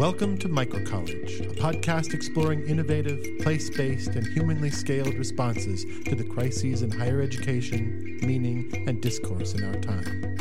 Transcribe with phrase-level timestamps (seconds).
[0.00, 6.24] Welcome to Microcollege, a podcast exploring innovative, place based, and humanly scaled responses to the
[6.24, 10.38] crises in higher education, meaning, and discourse in our time.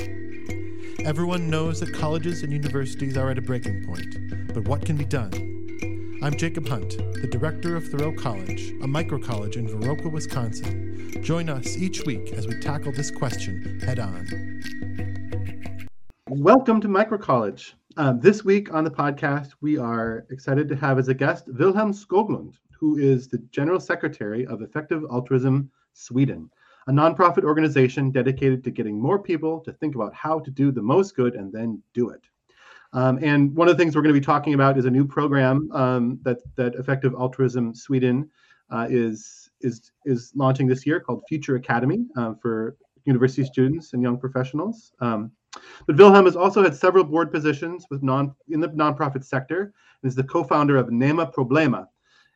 [1.04, 5.04] Everyone knows that colleges and universities are at a breaking point, but what can be
[5.04, 5.34] done?
[6.23, 6.91] I'm Jacob Hunt,
[7.21, 11.21] the director of Thoreau College, a microcollege in Viroqua, Wisconsin.
[11.21, 14.26] Join us each week as we tackle this question head on.
[16.30, 17.73] Welcome to Microcollege.
[17.99, 21.94] Um, this week on the podcast, we are excited to have as a guest Vilhelm
[21.94, 26.49] Skoglund, who is the General Secretary of Effective Altruism Sweden,
[26.88, 30.81] a nonprofit organization dedicated to getting more people to think about how to do the
[30.81, 32.21] most good and then do it.
[32.93, 35.05] Um, and one of the things we're going to be talking about is a new
[35.05, 38.29] program um, that that Effective Altruism Sweden
[38.71, 44.02] uh, is is is launching this year called Future Academy uh, for university students and
[44.02, 44.93] young professionals.
[45.02, 45.34] Um,
[45.88, 50.10] but Vilhelm has also had several board positions with non in the nonprofit sector and
[50.10, 51.87] is the co-founder of Nema Problema,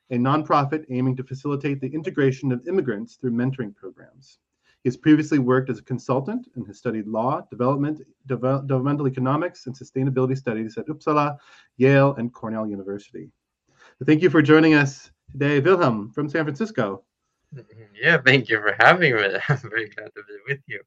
[0.09, 4.39] a nonprofit aiming to facilitate the integration of immigrants through mentoring programs.
[4.83, 9.77] He has previously worked as a consultant and has studied law, development, developmental economics, and
[9.77, 11.37] sustainability studies at Uppsala,
[11.77, 13.31] Yale, and Cornell University.
[13.97, 17.03] So thank you for joining us today, Vilhelm from San Francisco.
[17.55, 17.95] Mm-hmm.
[17.95, 19.21] Yeah, thank you for having me.
[19.49, 20.81] I'm very glad to be with you.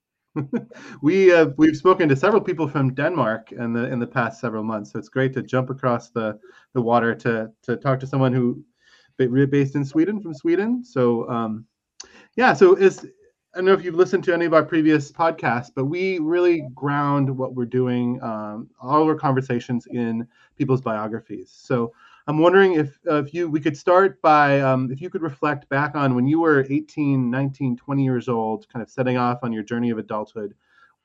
[1.02, 4.62] we uh, we've spoken to several people from Denmark in the in the past several
[4.62, 6.38] months, so it's great to jump across the
[6.74, 8.62] the water to to talk to someone who
[9.18, 10.84] based in Sweden from Sweden.
[10.84, 11.66] So um,
[12.36, 13.06] yeah, so is
[13.54, 16.68] I don't know if you've listened to any of our previous podcasts, but we really
[16.74, 21.50] ground what we're doing, um, all our conversations in people's biographies.
[21.56, 21.92] So
[22.28, 25.68] I'm wondering if uh, if you we could start by um, if you could reflect
[25.68, 29.52] back on when you were 18, 19, 20 years old, kind of setting off on
[29.52, 30.54] your journey of adulthood.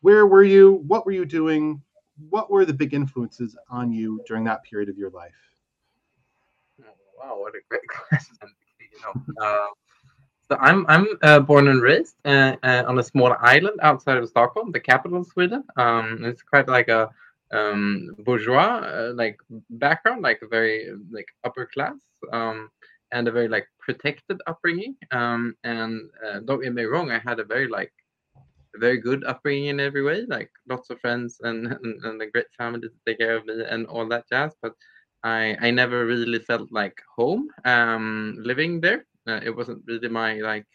[0.02, 0.84] Where were you?
[0.88, 1.82] What were you doing?
[2.30, 5.36] What were the big influences on you during that period of your life?
[6.80, 8.38] Wow, what a great question!
[8.80, 9.68] You know, uh,
[10.50, 14.28] so I'm I'm uh, born and raised uh, uh, on a small island outside of
[14.28, 15.64] Stockholm, the capital of Sweden.
[15.78, 17.10] Um, it's quite like a
[17.53, 19.38] um, bourgeois uh, like
[19.72, 21.97] background, like very like upper class,
[22.31, 22.69] um,
[23.12, 24.95] and a very like protected upbringing.
[25.12, 27.94] Um, and uh, don't get me wrong, I had a very like
[28.75, 32.47] very good upbringing in every way, like lots of friends and, and, and a great
[32.57, 34.56] family to take care of me and all that jazz.
[34.62, 34.73] But
[35.23, 39.06] I I never really felt like home um, living there.
[39.28, 40.66] Uh, it wasn't really my like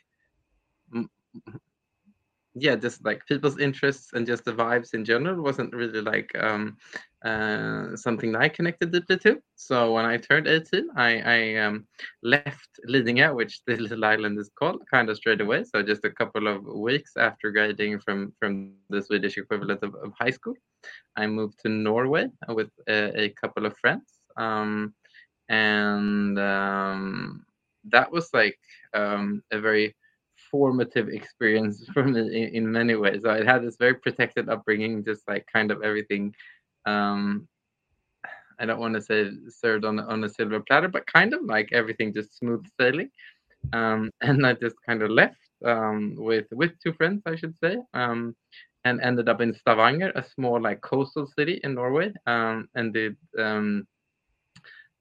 [2.59, 6.77] yeah just like people's interests and just the vibes in general wasn't really like um,
[7.25, 9.39] uh, something that i connected deeply to.
[9.56, 11.87] So when i turned 18 i, I um,
[12.22, 15.65] left lidingö which the little island is called kind of straight away.
[15.65, 20.12] So just a couple of weeks after graduating from from the swedish equivalent of, of
[20.19, 20.55] high school
[21.17, 24.09] i moved to norway with a, a couple of friends.
[24.37, 24.94] Um,
[25.49, 27.44] and um,
[27.84, 28.59] that was like
[28.94, 29.94] um, a very
[30.51, 33.23] formative experience me in, in many ways.
[33.23, 36.34] So I had this very protected upbringing, just like kind of everything.
[36.87, 37.49] Um,
[38.59, 41.71] I don't want to say served on on a silver platter, but kind of like
[41.73, 43.11] everything just smooth sailing.
[43.73, 47.77] Um, and I just kind of left um, with with two friends, I should say,
[47.95, 48.35] um,
[48.85, 53.17] and ended up in Stavanger, a small like coastal city in Norway, um, and did
[53.39, 53.87] um,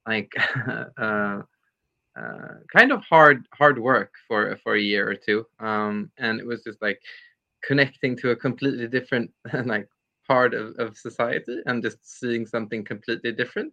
[0.06, 0.32] like
[0.98, 1.42] uh,
[2.16, 5.46] uh, kind of hard hard work for for a year or two.
[5.60, 7.00] Um, and it was just like
[7.62, 9.30] connecting to a completely different
[9.64, 9.88] like
[10.26, 13.72] part of, of society and just seeing something completely different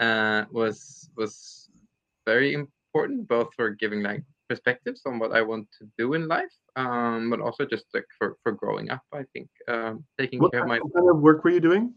[0.00, 1.68] uh, was was
[2.26, 6.52] very important both for giving like perspectives on what I want to do in life
[6.76, 10.62] um, but also just like for, for growing up I think um, taking what care
[10.62, 11.94] of my kind of work were you doing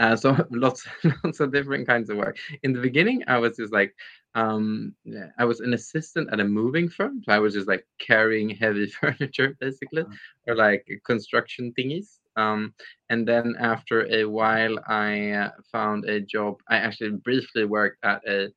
[0.00, 0.86] uh, so lots
[1.24, 2.36] lots of different kinds of work.
[2.62, 3.94] In the beginning I was just like
[4.34, 7.20] um yeah, i was an assistant at a moving firm.
[7.24, 10.16] So i was just like carrying heavy furniture basically mm.
[10.48, 12.18] or like construction thingies.
[12.36, 12.74] Um
[13.10, 16.56] and then after a while i uh, found a job.
[16.68, 18.48] I actually briefly worked at a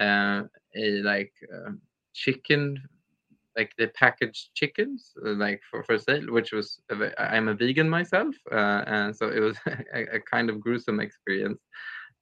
[0.00, 0.44] uh,
[0.76, 1.72] a like uh,
[2.14, 2.82] chicken
[3.56, 6.80] like the packaged chickens uh, like for, for sale which was
[7.18, 9.56] i'm a vegan myself uh, and so it was
[9.94, 11.60] a, a kind of gruesome experience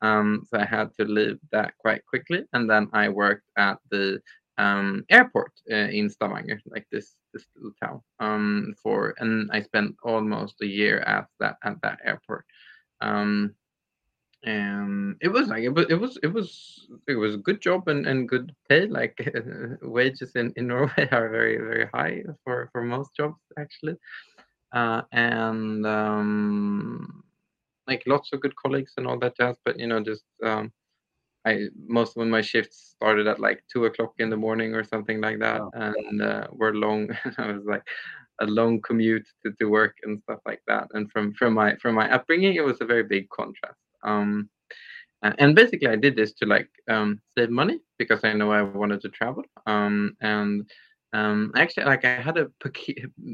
[0.01, 4.21] um, so I had to leave that quite quickly, and then I worked at the
[4.57, 9.97] um, airport uh, in Stavanger, like this this little town, um, for and I spent
[10.03, 12.45] almost a year at that at that airport.
[13.01, 13.55] Um,
[14.45, 17.89] and it was like it was it was it was it was a good job
[17.89, 19.17] and, and good pay like
[19.83, 23.95] wages in, in norway are very very high for for most jobs actually
[24.75, 27.23] uh, and um
[27.87, 30.71] like lots of good colleagues and all that jazz but you know just um
[31.47, 35.21] I most of my shifts started at like two o'clock in the morning or something
[35.21, 35.71] like that, Wow.
[35.75, 37.09] and uh, were long.
[37.39, 37.83] I was like
[38.41, 40.89] a long commute to, to work and stuff like that.
[40.93, 43.79] And from from my from my upbringing, it was a very big contrast.
[44.03, 44.49] Um,
[45.23, 49.01] and, basically, I did this to like um, save money because I know I wanted
[49.03, 49.43] to travel.
[49.67, 50.71] Um, and
[51.13, 52.47] um, actually, like I had a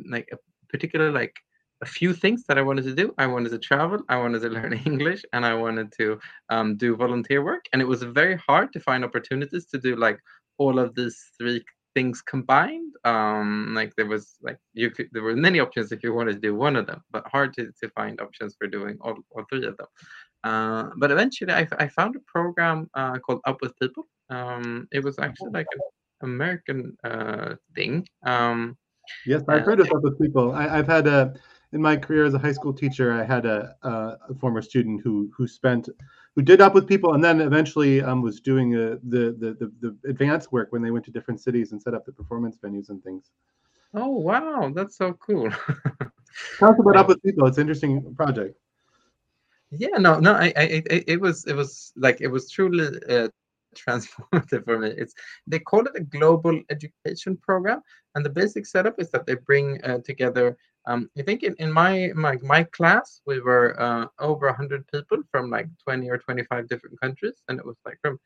[0.09, 0.37] like a
[0.71, 1.35] particular like
[1.83, 3.15] a few things that I wanted to do.
[3.19, 6.19] I wanted to travel, I wanted to learn English, and I wanted to
[6.49, 7.65] um, do volunteer work.
[7.73, 10.19] And it was very hard to find opportunities to do like
[10.59, 11.63] all of these three
[11.95, 12.93] things combined.
[13.05, 16.41] Um, like there was like you could there were many options if you wanted to
[16.49, 19.67] do one of them, but hard to, to find options for doing all, all three
[19.67, 19.87] of them.
[20.45, 24.05] Uh, but eventually, I, I found a program uh, called Up with People.
[24.31, 25.81] Um, it was actually like an
[26.23, 28.07] American uh, thing.
[28.25, 28.77] Um,
[29.27, 30.53] Yes, I've heard of Up with people.
[30.53, 31.35] I, I've had a
[31.73, 33.13] in my career as a high school teacher.
[33.13, 33.91] I had a, a,
[34.31, 35.89] a former student who who spent
[36.35, 39.73] who did up with people, and then eventually um, was doing uh the, the the
[39.81, 42.89] the advanced work when they went to different cities and set up the performance venues
[42.89, 43.31] and things.
[43.95, 45.49] oh wow, that's so cool.
[46.61, 47.47] Us about up with people.
[47.47, 48.59] It's an interesting project.
[49.79, 53.29] Yeah, no, no, I, I, it, it was, it was like, it was truly uh,
[53.75, 54.89] transformative for me.
[54.97, 55.15] It's
[55.47, 57.83] they call it a global education program,
[58.15, 60.57] and the basic setup is that they bring uh, together.
[60.87, 65.19] Um, I think in, in my my my class we were uh, over hundred people
[65.31, 68.19] from like twenty or twenty five different countries, and it was like from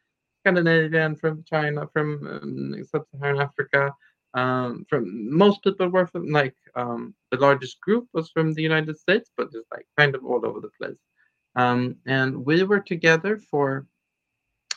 [0.42, 3.92] Scandinavia, from China, from um, sub-Saharan Africa.
[4.34, 8.98] Um, from most people were from like um, the largest group was from the United
[8.98, 10.98] States, but just like kind of all over the place.
[11.56, 13.86] Um, and we were together for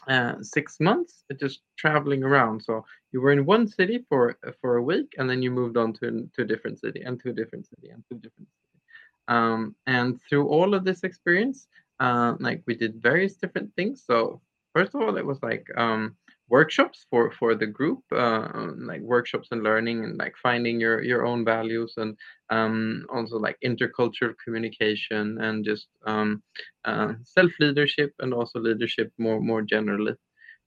[0.07, 2.61] uh, six months, uh, just traveling around.
[2.63, 5.93] So you were in one city for for a week, and then you moved on
[5.93, 8.79] to to a different city, and to a different city, and to a different city.
[9.27, 11.67] Um, and through all of this experience,
[11.99, 14.03] uh, like we did various different things.
[14.05, 14.41] So
[14.73, 16.15] first of all, it was like um,
[16.51, 18.49] workshops for for the group, uh,
[18.91, 22.17] like workshops and learning, and like finding your your own values, and
[22.51, 26.43] um, also like intercultural communication, and just um,
[26.85, 30.15] uh, self leadership, and also leadership more more generally.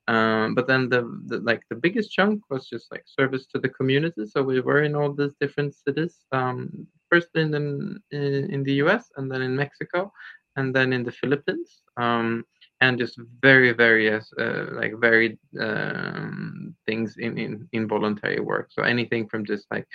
[0.08, 3.70] Um, but then the, the like the biggest chunk was just like service to the
[3.70, 4.26] community.
[4.26, 6.26] So we were in all these different cities.
[6.32, 9.10] Um, first in the, in the U.S.
[9.16, 10.12] and then in Mexico,
[10.56, 11.82] and then in the Philippines.
[11.96, 12.44] Um,
[12.84, 18.66] and just very various uh, like varied um, things in, in in voluntary work.
[18.70, 19.86] So anything from just like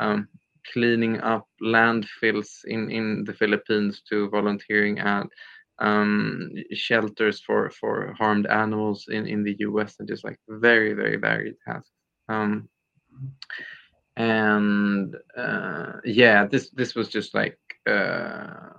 [0.00, 0.28] um,
[0.72, 5.26] cleaning up landfills in in the Philippines to volunteering at
[5.78, 9.96] um, shelters for for harmed animals in in the U.S.
[9.98, 11.92] and just like very very varied tasks.
[12.28, 12.68] Um,
[14.16, 17.58] and uh, yeah, this this was just like.
[17.86, 18.73] Uh, uh,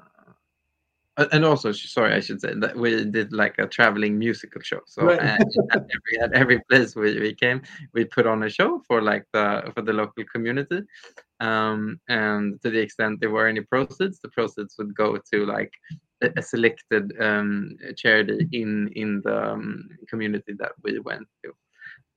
[1.18, 4.82] and also, sorry, I should say that we did like a traveling musical show.
[4.86, 5.20] So Right.
[5.20, 5.38] uh,
[5.72, 7.62] at every at every place we, we came,
[7.94, 10.82] we put on a show for like the for the local community.
[11.40, 15.72] Um, and to the extent there were any proceeds, the proceeds would go to like
[16.22, 21.54] a, a selected um, charity in in the um, community that we went to.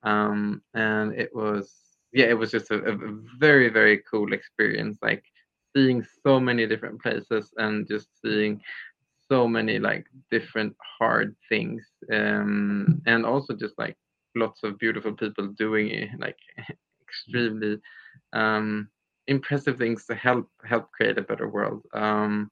[0.03, 1.73] Um, and it was
[2.11, 2.97] yeah, it was just a, a
[3.37, 4.97] very very cool experience.
[5.01, 5.23] Like
[5.75, 8.61] seeing so many different places and just seeing
[9.31, 11.83] so many like different hard things
[12.13, 13.95] um and also just like
[14.35, 16.37] lots of beautiful people doing like
[17.07, 17.77] extremely
[18.33, 18.89] um
[19.27, 21.83] impressive things to help help create a better world.
[21.93, 22.49] Um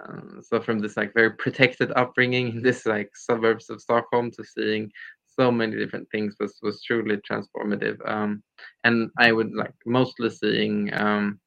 [0.00, 4.44] uh, so from this like very protected upbringing in this like suburbs of stockholm to
[4.44, 4.90] seeing
[5.26, 7.98] so many different things was was truly transformative.
[8.08, 8.42] Um
[8.84, 11.40] and i would like mostly seeing um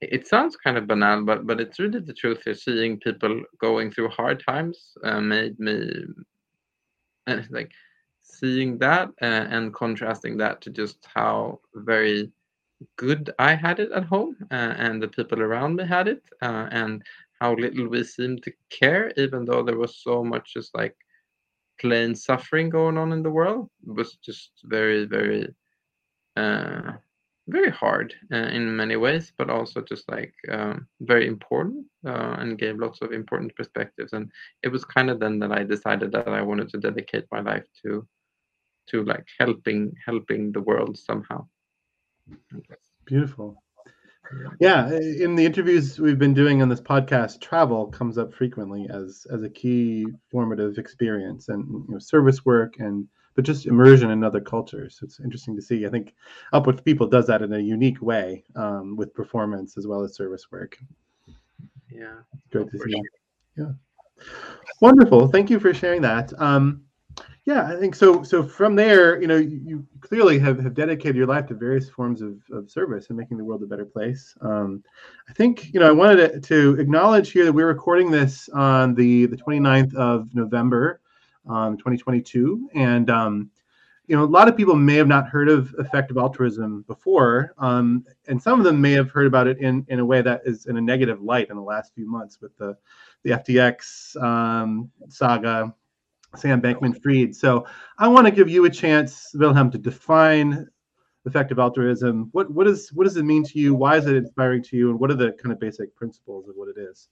[0.00, 2.46] it sounds kind of banal, but but it's really the truth.
[2.46, 6.04] Is seeing people going through hard times uh, made me
[7.26, 7.72] uh, like
[8.22, 12.30] seeing that uh, and contrasting that to just how very
[12.96, 16.68] good I had it at home uh, and the people around me had it, uh,
[16.70, 17.02] and
[17.40, 20.96] how little we seemed to care, even though there was so much just like
[21.80, 23.68] plain suffering going on in the world.
[23.86, 25.54] It was just very very
[26.36, 26.92] uh,
[27.48, 32.58] very hard uh, in many ways, but also just like um, very important uh, and
[32.58, 34.12] gave lots of important perspectives.
[34.12, 34.30] And
[34.62, 37.64] it was kind of then that I decided that I wanted to dedicate my life
[37.82, 38.06] to
[38.90, 41.46] to like helping helping the world somehow.
[43.04, 43.62] Beautiful.
[44.60, 49.26] Yeah, in the interviews we've been doing on this podcast, travel comes up frequently as
[49.32, 54.24] as a key formative experience, and you know, service work and but just immersion in
[54.24, 54.98] other cultures.
[55.00, 55.86] It's interesting to see.
[55.86, 56.12] I think
[56.52, 60.16] Up with People does that in a unique way um, with performance as well as
[60.16, 60.76] service work.
[61.88, 62.16] Yeah.
[62.50, 63.00] Great to see.
[63.54, 63.76] sure.
[64.80, 65.28] Wonderful.
[65.28, 66.32] Thank you for sharing that.
[66.40, 66.82] Um,
[67.44, 68.24] yeah, I think so.
[68.24, 71.88] So from there, you know, you, you, clearly have, have dedicated your life to various
[71.88, 74.34] forms of, of service and making the world a better place.
[74.40, 74.82] Um,
[75.28, 78.96] I think, you know, I wanted to, to, acknowledge here that we're recording this on
[78.96, 81.00] the, the 29th of November,
[81.48, 82.70] um, 2022.
[82.74, 83.50] And, um,
[84.06, 87.54] you know, a lot of people may have not heard of effective altruism before.
[87.58, 90.42] Um, and some of them may have heard about it in, in a way that
[90.44, 92.76] is in a negative light in the last few months with the,
[93.22, 95.74] the FTX um, saga
[96.36, 97.34] Sam Bankman Fried.
[97.34, 97.66] So
[97.98, 100.66] I want to give you a chance, Vilhelm, to define
[101.26, 102.28] effective altruism.
[102.32, 103.74] What what is what does it mean to you?
[103.74, 104.90] Why is it inspiring to you?
[104.90, 107.08] And what are the kind of basic principles of what it is?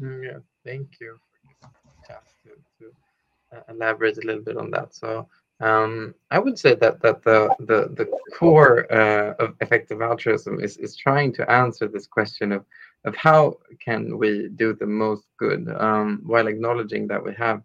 [0.00, 1.18] Mm, yeah, thank you
[3.68, 4.94] elaborate a little bit on that.
[4.94, 5.28] So
[5.60, 10.76] um, I would say that that the the, the core uh, of effective altruism is
[10.76, 12.64] is trying to answer this question of
[13.04, 17.62] of how can we do the most good um, while acknowledging that we have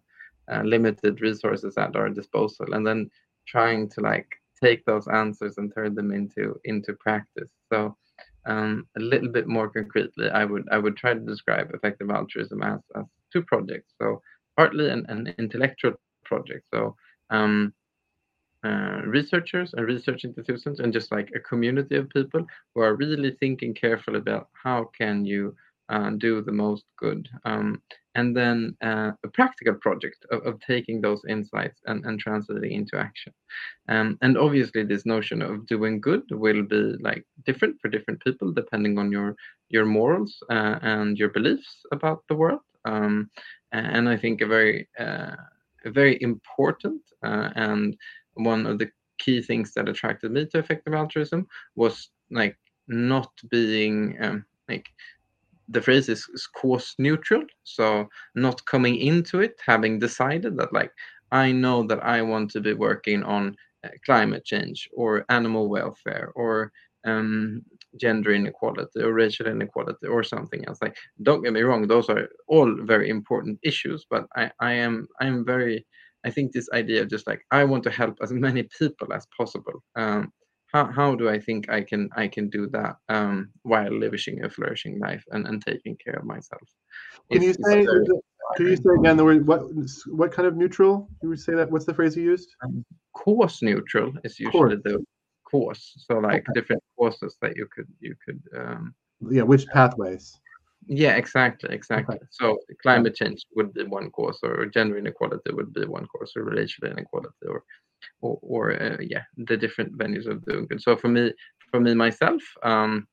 [0.50, 3.10] uh, limited resources at our disposal and then
[3.46, 4.28] trying to like
[4.62, 7.94] take those answers and turn them into into practice so
[8.46, 12.62] um, a little bit more concretely i would i would try to describe effective altruism
[12.62, 14.22] as, as two projects so
[14.56, 15.92] partly an, an intellectual
[16.24, 16.94] project so
[17.30, 17.72] um,
[18.64, 23.36] uh, researchers and research institutions and just like a community of people who are really
[23.40, 25.54] thinking carefully about how can you
[25.88, 27.28] uh, do the most good.
[27.44, 27.82] Um,
[28.14, 32.96] and then uh, a practical project of, of, taking those insights and, and translating into
[32.96, 33.32] action.
[33.88, 38.52] Um, and obviously, this notion of doing good will be like different for different people
[38.52, 39.34] depending on your
[39.70, 42.60] your morals uh, and your beliefs about the world.
[42.84, 43.30] Um,
[43.72, 45.34] and I think a very uh,
[45.84, 47.96] a very important uh, and
[48.34, 51.46] one of the key things that attracted me to effective altruism
[51.76, 52.56] was like
[52.88, 54.88] not being um, like
[55.68, 57.42] the phrase is, is cause neutral.
[57.64, 60.92] So not coming into it having decided that like
[61.32, 66.30] i know that i want to be working on uh, climate change or animal welfare
[66.36, 66.70] or
[67.04, 67.62] um,
[67.96, 72.28] gender inequality or racial inequality or something else like don't get me wrong those are
[72.48, 75.86] all very important issues but i i am i am very
[76.24, 79.26] i think this idea of just like i want to help as many people as
[79.36, 80.32] possible um,
[80.72, 84.48] how, how do I think I can I can do that um, while living a
[84.48, 86.62] flourishing life and, and taking care of myself?
[87.30, 87.86] Can you say
[88.56, 89.62] can you say again the word what
[90.06, 91.08] what kind of neutral?
[91.22, 92.48] You would say that what's the phrase you used?
[92.64, 92.84] Um,
[93.14, 94.80] cause neutral is usually course.
[94.84, 95.04] the
[95.52, 95.84] course.
[96.06, 96.52] So like okay.
[96.54, 98.94] different courses that you could you could um,
[99.30, 100.40] yeah, which pathways?
[100.86, 102.16] Yeah, exactly, exactly.
[102.16, 102.26] Okay.
[102.30, 106.42] So climate change would be one course, or gender inequality would be one course, or
[106.42, 107.62] racial inequality, or
[108.20, 110.82] or, or uh, yeah, the different venues of doing good.
[110.82, 111.32] So for me,
[111.70, 113.06] for me myself, um,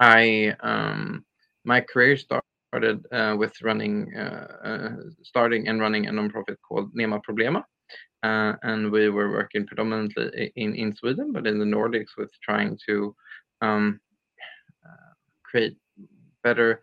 [0.00, 1.24] I um,
[1.64, 4.90] my career started uh, with running, uh, uh,
[5.22, 7.64] starting and running a nonprofit called Nema Problema.
[8.22, 12.78] Uh, and we were working predominantly in, in Sweden, but in the Nordics with trying
[12.88, 13.14] to
[13.62, 14.00] um,
[14.86, 15.76] uh, create
[16.44, 16.82] better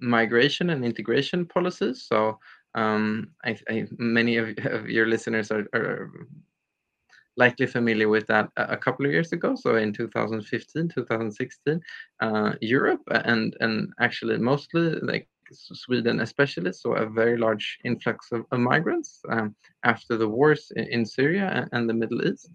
[0.00, 2.06] migration and integration policies.
[2.08, 2.38] So
[2.74, 6.10] um, I, I, many of, of, your listeners are, are,
[7.38, 9.54] likely familiar with that a, couple of years ago.
[9.54, 11.80] So in 2015, 2016,
[12.20, 18.44] uh, Europe and and actually mostly like Sweden especially saw a very large influx of,
[18.50, 19.54] of migrants um,
[19.84, 22.50] after the wars in, in Syria and, the Middle East.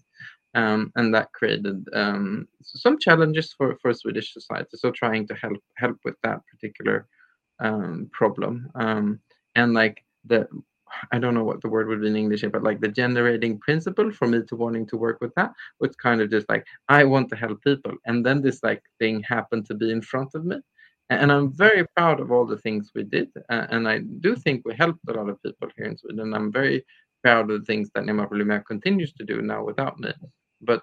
[0.55, 4.69] Um, and that created um, some challenges for, for Swedish society.
[4.75, 7.07] So trying to help help with that particular
[7.59, 8.69] um, problem.
[8.75, 9.19] Um,
[9.55, 10.47] and like the
[11.11, 14.11] I don't know what the word would be in English, but like the generating principle
[14.11, 17.29] for me to wanting to work with that was kind of just like I want
[17.29, 20.57] to help people, and then this like thing happened to be in front of me,
[21.09, 24.75] and I'm very proud of all the things we did, and I do think we
[24.75, 26.33] helped a lot of people here in Sweden.
[26.33, 26.85] I'm very
[27.23, 30.13] proud of the things that Nema Problema continues to do now without me,
[30.61, 30.81] but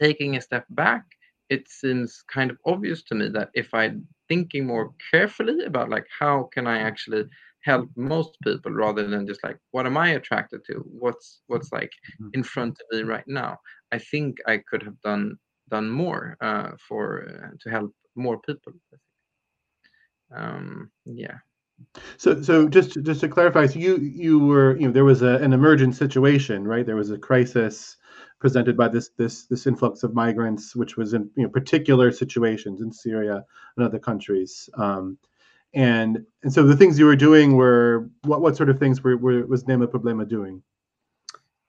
[0.00, 1.04] taking a step back,
[1.48, 6.06] it seems kind of obvious to me that if I'm thinking more carefully about like
[6.18, 7.24] how can I actually
[7.64, 11.90] help most people rather than just like what am i attracted to what's what's like
[11.90, 12.28] mm-hmm.
[12.34, 13.56] in front of me right now
[13.92, 15.36] i think i could have done
[15.68, 18.72] done more uh, for uh, to help more people
[20.34, 21.38] um yeah.
[22.16, 25.36] So so just just to clarify so you you were you know there was a,
[25.36, 26.84] an emergent situation right?
[26.84, 27.96] There was a crisis
[28.40, 32.80] presented by this this this influx of migrants which was in you know particular situations
[32.80, 33.44] in syria
[33.76, 34.68] and other countries.
[34.74, 35.18] Um,
[35.74, 39.16] and and so the things you were doing were what what sort of things were,
[39.16, 40.62] were was Nema Problema doing?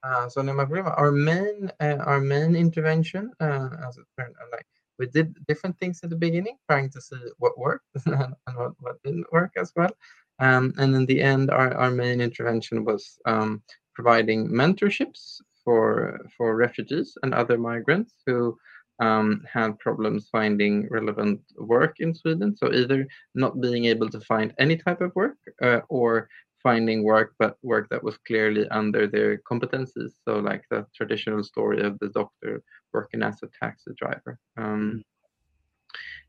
[0.02, 4.48] Uh, so Nema Problema, our main uh, our main intervention, uh, as it turned out,
[4.52, 4.66] like
[5.00, 9.02] we did different things at the beginning, trying to see what worked and what, what
[9.02, 9.90] didn't work as well.
[10.38, 13.62] Um, and in the end, our, our main intervention was um,
[13.94, 18.56] providing mentorships for for refugees and other migrants who
[19.00, 22.54] um, had problems finding relevant work in Sweden.
[22.56, 26.28] So either not being able to find any type of work uh, or
[26.62, 30.12] finding work, but work that was clearly under their competencies.
[30.24, 32.62] So like the traditional story of the doctor
[32.92, 34.38] working as a taxi driver.
[34.56, 35.02] Um,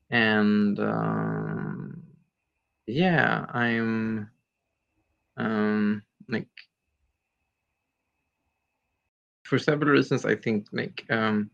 [0.09, 2.03] and um,
[2.87, 4.29] yeah, I'm
[5.37, 6.47] um, like
[9.43, 10.25] for several reasons.
[10.25, 11.49] I think like um,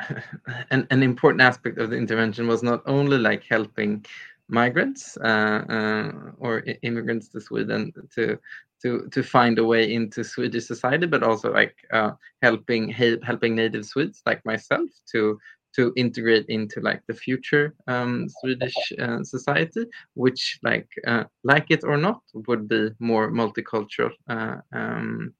[0.70, 4.04] an, an important aspect of the intervention was not only like helping
[4.52, 8.38] migrants uh, uh, or immigrants to Sweden to
[8.82, 13.86] to to find a way into Swedish society, but also like uh, helping helping native
[13.86, 15.38] Swedes like myself to
[15.74, 21.82] to integrate into like the future um, Swedish uh, society, which like uh, like it
[21.82, 24.12] or not would be more multicultural.
[24.28, 25.32] Uh, um,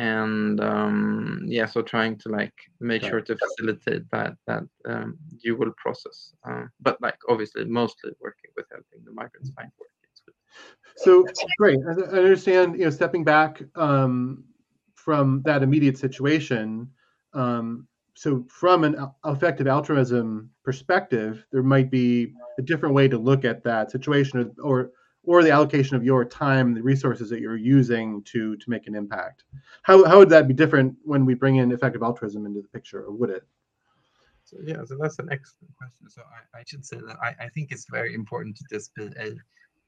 [0.00, 5.70] and um, yeah, so trying to like make sure to facilitate that that um, dual
[5.76, 9.88] process, uh, but like obviously mostly working with helping the migrants find work.
[10.96, 11.26] So
[11.58, 11.78] great.
[11.86, 12.78] I understand.
[12.78, 14.44] You know, stepping back um,
[14.94, 16.88] from that immediate situation.
[17.34, 23.44] Um, so from an effective altruism perspective, there might be a different way to look
[23.44, 24.90] at that situation, or or
[25.24, 29.44] the allocation of your time, the resources that you're using to to make an impact.
[29.82, 33.02] How how would that be different when we bring in effective altruism into the picture,
[33.04, 33.44] or would it?
[34.44, 36.08] So yeah, so that's an excellent question.
[36.08, 39.10] So I, I should say that I, I think it's very important to just be
[39.18, 39.32] a,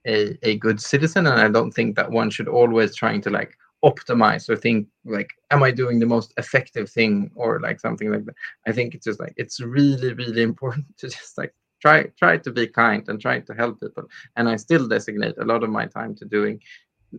[0.07, 3.57] a a good citizen, and I don't think that one should always trying to like
[3.85, 8.25] optimize or think like am i doing the most effective thing or like something like
[8.25, 8.35] that
[8.69, 12.51] i think it's just like it's really really important to just like try try to
[12.51, 14.05] be kind and try to help people
[14.37, 16.61] and i still designate a lot of my time to doing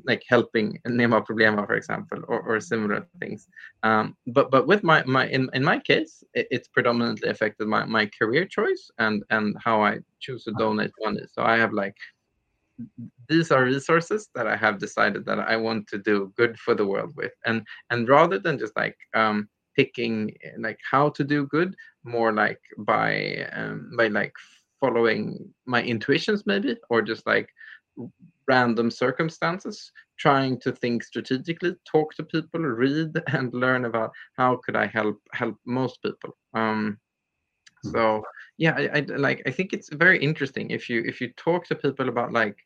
[0.05, 3.47] like helping Nema Problema, for example, or, or similar things.
[3.83, 7.85] Um, but but with my my in, in my case, it, it's predominantly affected my,
[7.85, 11.21] my career choice and and how I choose to donate money.
[11.31, 11.95] So I have like
[13.29, 16.85] these are resources that I have decided that I want to do good for the
[16.85, 21.75] world with, and and rather than just like um, picking like how to do good,
[22.03, 24.33] more like by um, by like
[24.79, 27.49] following my intuitions maybe, or just like
[28.47, 34.75] random circumstances, trying to think strategically, talk to people, read and learn about how could
[34.75, 36.37] I help help most people.
[36.53, 36.97] Um,
[37.83, 37.91] hmm.
[37.91, 38.23] so
[38.57, 41.75] yeah, I, I like I think it's very interesting if you if you talk to
[41.75, 42.57] people about like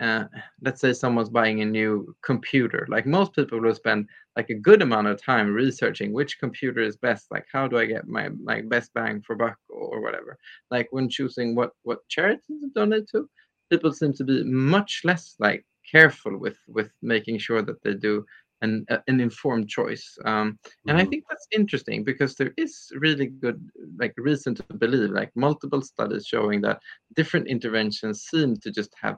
[0.00, 0.24] uh,
[0.62, 2.86] let's say someone's buying a new computer.
[2.88, 6.96] Like most people will spend like a good amount of time researching which computer is
[6.96, 7.26] best.
[7.30, 10.38] Like how do i get my like best bang for buck or whatever.
[10.70, 13.28] Like when choosing what what charities to donate to
[13.70, 18.24] people seem to be much less like careful with with making sure that they do
[18.62, 20.18] an, an informed choice.
[20.26, 20.96] Um, and mm-hmm.
[20.98, 23.58] i think that's interesting because there is really good
[23.98, 26.80] like reason to believe like multiple studies showing that
[27.16, 29.16] different interventions seem to just have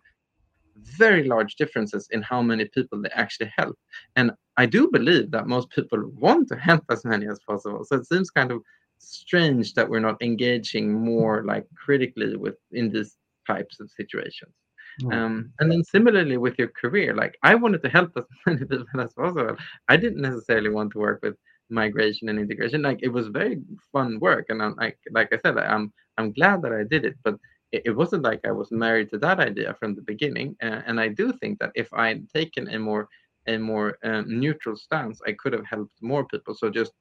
[0.77, 3.79] very large differences in how many people they actually help.
[4.17, 7.85] And I do believe that most people want to help as many as possible.
[7.85, 8.63] So it seems kind of
[8.99, 14.55] strange that we're not engaging more like critically with in these types of situations.
[15.01, 15.15] Mm.
[15.15, 19.01] Um, and then similarly with your career, like I wanted to help as many people
[19.01, 19.57] as possible.
[19.89, 21.37] I didn't necessarily want to work with
[21.71, 22.83] migration and integration.
[22.83, 26.63] Like it was very fun work, and I'm like like I said, I'm I'm glad
[26.63, 27.17] that I did it.
[27.25, 27.37] But
[27.73, 30.57] it, it wasn't like I was married to that idea from the beginning.
[30.63, 33.09] Uh, and I do think that if I'd taken a more
[33.49, 36.55] a more um, neutral stance, I could have helped more people.
[36.55, 36.93] So just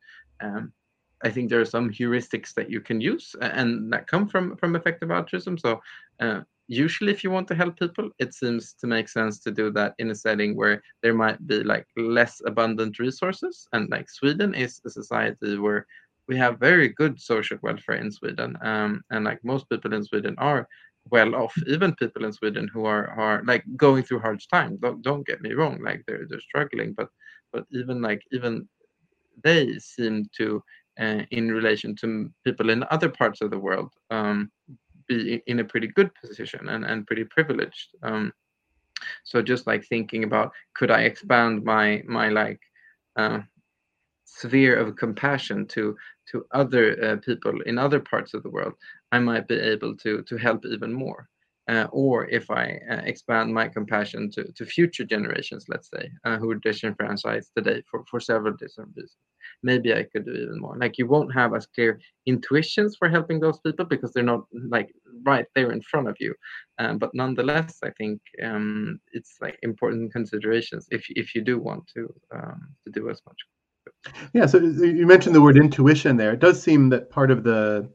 [0.41, 0.73] um,
[1.23, 4.75] I think there are some heuristics that you can use and that come from from
[4.75, 5.57] effective altruism.
[5.57, 5.81] So
[6.19, 9.71] uh, usually, if you want to help people, it seems to make sense to do
[9.71, 13.67] that in a setting where there might be like less abundant resources.
[13.73, 15.85] And like Sweden is a society where
[16.27, 20.35] we have very good social welfare in Sweden, um, and like most people in Sweden
[20.37, 20.67] are
[21.09, 21.53] well off.
[21.67, 24.79] Even people in Sweden who are are like going through hard times.
[24.81, 27.09] Don't don't get me wrong, like they're they're struggling, but
[27.53, 28.67] but even like even
[29.43, 30.61] they seem to,
[30.99, 34.51] uh, in relation to people in other parts of the world, um,
[35.07, 37.89] be in a pretty good position and and pretty privileged.
[38.03, 38.31] Um,
[39.23, 42.59] so just like thinking about could I expand my my like
[43.15, 43.39] uh,
[44.39, 45.95] sphere of compassion to
[46.31, 48.73] to other uh, people in other parts of the world,
[49.11, 51.27] I might be able to to help even more.
[51.69, 56.37] Uh, or if I uh, expand my compassion to, to future generations, let's say, uh,
[56.37, 59.15] who are disenfranchised today for, for several different reasons,
[59.63, 60.75] maybe I could do even more.
[60.77, 64.89] Like you won't have as clear intuitions for helping those people because they're not like
[65.23, 66.33] right there in front of you.
[66.79, 71.83] Um, but nonetheless, I think um, it's like important considerations if if you do want
[71.95, 73.37] to um, to do as much.
[74.33, 74.45] Yeah.
[74.45, 76.33] So you mentioned the word intuition there.
[76.33, 77.89] It does seem that part of the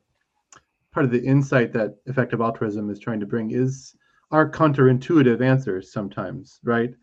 [0.93, 3.95] part of the insight that effective altruism is trying to bring is
[4.31, 6.95] our counterintuitive answers sometimes, right?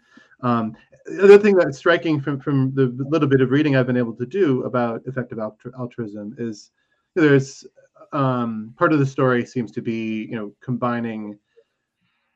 [0.42, 3.98] Um, the other thing that's striking from from the little bit of reading I've been
[3.98, 6.72] able to do about effective altruism is
[7.16, 7.66] there's
[8.14, 11.38] um, part of the story seems to be you know combining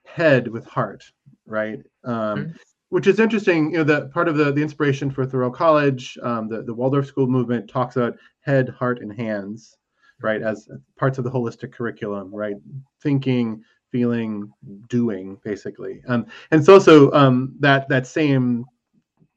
[0.05, 1.03] head with heart,
[1.45, 1.79] right?
[2.03, 2.51] Um, mm-hmm.
[2.89, 3.71] Which is interesting.
[3.71, 7.05] You know, that part of the the inspiration for Thoreau College, um, the the Waldorf
[7.05, 9.77] School movement talks about head, heart, and hands,
[10.21, 12.55] right, as parts of the holistic curriculum, right?
[13.03, 14.49] Thinking, feeling,
[14.87, 16.01] doing, basically.
[16.07, 18.65] Um, and it's also um, that that same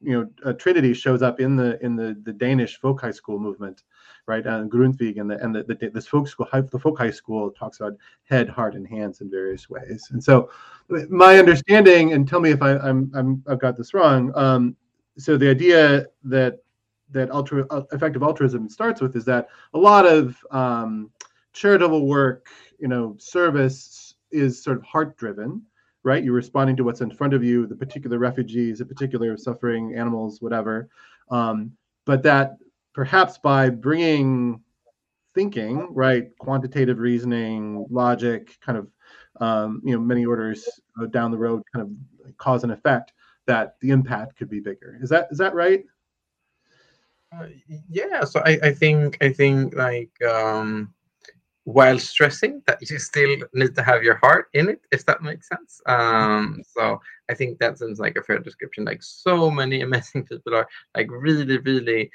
[0.01, 3.39] you know uh, Trinity shows up in the in the the Danish folk high school
[3.39, 3.83] movement,
[4.31, 4.45] right?
[4.45, 7.97] And Grundtvig and the and the, the folk school the folk high school talks about
[8.29, 10.07] head, heart, and hands in various ways.
[10.11, 10.49] And so,
[11.09, 14.31] my understanding, and tell me if I, I'm I'm I've got this wrong.
[14.35, 14.77] Um,
[15.17, 16.59] so the idea that
[17.11, 21.11] that ultra uh, effective altruism starts with is that a lot of um,
[21.51, 22.47] charitable work,
[22.79, 25.61] you know, service is sort of heart driven
[26.03, 26.23] right?
[26.23, 30.41] You're responding to what's in front of you, the particular refugees, the particular suffering animals,
[30.41, 30.89] whatever.
[31.29, 31.73] Um,
[32.05, 32.57] but that
[32.93, 34.61] perhaps by bringing
[35.33, 38.87] thinking, right, quantitative reasoning, logic, kind of,
[39.39, 40.67] um, you know, many orders
[41.11, 43.13] down the road, kind of cause and effect,
[43.47, 44.99] that the impact could be bigger.
[45.01, 45.83] Is that is that right?
[47.33, 47.47] Uh,
[47.89, 48.25] yeah.
[48.25, 50.93] So I, I think I think like um,
[51.63, 55.47] while stressing that you still need to have your heart in it if that makes
[55.47, 56.99] sense um so
[57.29, 61.07] i think that seems like a fair description like so many amazing people are like
[61.09, 62.09] really really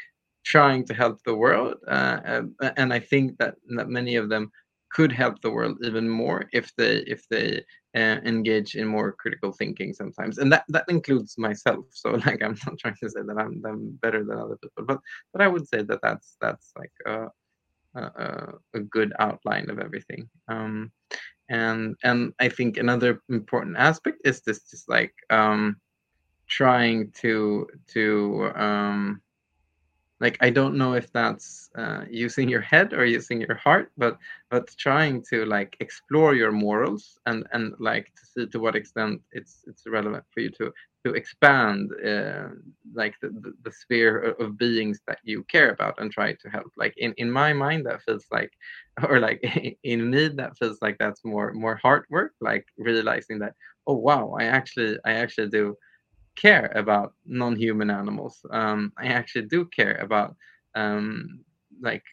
[0.46, 2.42] trying to help the world uh,
[2.76, 4.50] and i think that, that many of them
[4.92, 7.62] could help the world even more if they if they
[7.96, 12.56] uh, engage in more critical thinking sometimes and that that includes myself so like i'm
[12.66, 15.00] not trying to say that i'm, I'm better than other people but
[15.32, 17.28] but i would say that that's that's like uh
[17.96, 20.28] a, a good outline of everything.
[20.48, 20.92] Um,
[21.48, 25.76] and and I think another important aspect is this just like um,
[26.48, 29.20] trying to to um,
[30.20, 34.18] like I don't know if that's uh, using your head or using your heart, but
[34.50, 39.20] but trying to like explore your morals and and like to see to what extent
[39.33, 40.72] it's it's relevant for you to
[41.05, 42.48] to expand uh,
[42.92, 46.66] like the, the, the, sphere of beings that you care about and try to help.
[46.76, 48.50] Like in, in my mind that feels like
[49.09, 49.40] or like
[49.85, 53.55] in me that feels like that's more more hard work like realizing that
[53.87, 55.76] oh wow i actually i actually do
[56.37, 60.37] care about non-human animals um i actually do care about
[60.75, 61.40] um
[61.81, 62.05] like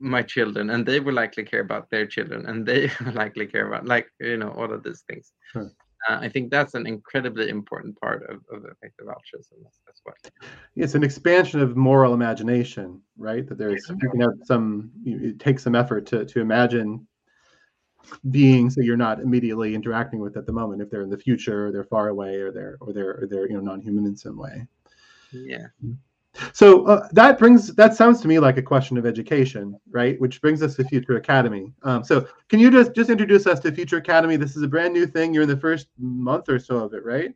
[0.00, 3.66] my children and they will likely care about their children and they will likely care
[3.68, 5.70] about like you know all of these things sure
[6.08, 10.14] uh, I think that's an incredibly important part of, of effective altruism as well.
[10.76, 13.46] It's an expansion of moral imagination, right?
[13.48, 17.06] That there's you can have some it takes some effort to to imagine
[18.30, 21.66] beings that you're not immediately interacting with at the moment if they're in the future
[21.66, 24.38] or they're far away or they're or they're or they're you know non-human in some
[24.38, 24.66] way
[25.34, 25.66] yeah.
[26.52, 30.20] So uh, that brings that sounds to me like a question of education, right?
[30.20, 31.72] Which brings us to Future Academy.
[31.84, 34.36] Um, so can you just just introduce us to Future Academy?
[34.36, 35.32] This is a brand new thing.
[35.32, 37.32] You're in the first month or so of it, right?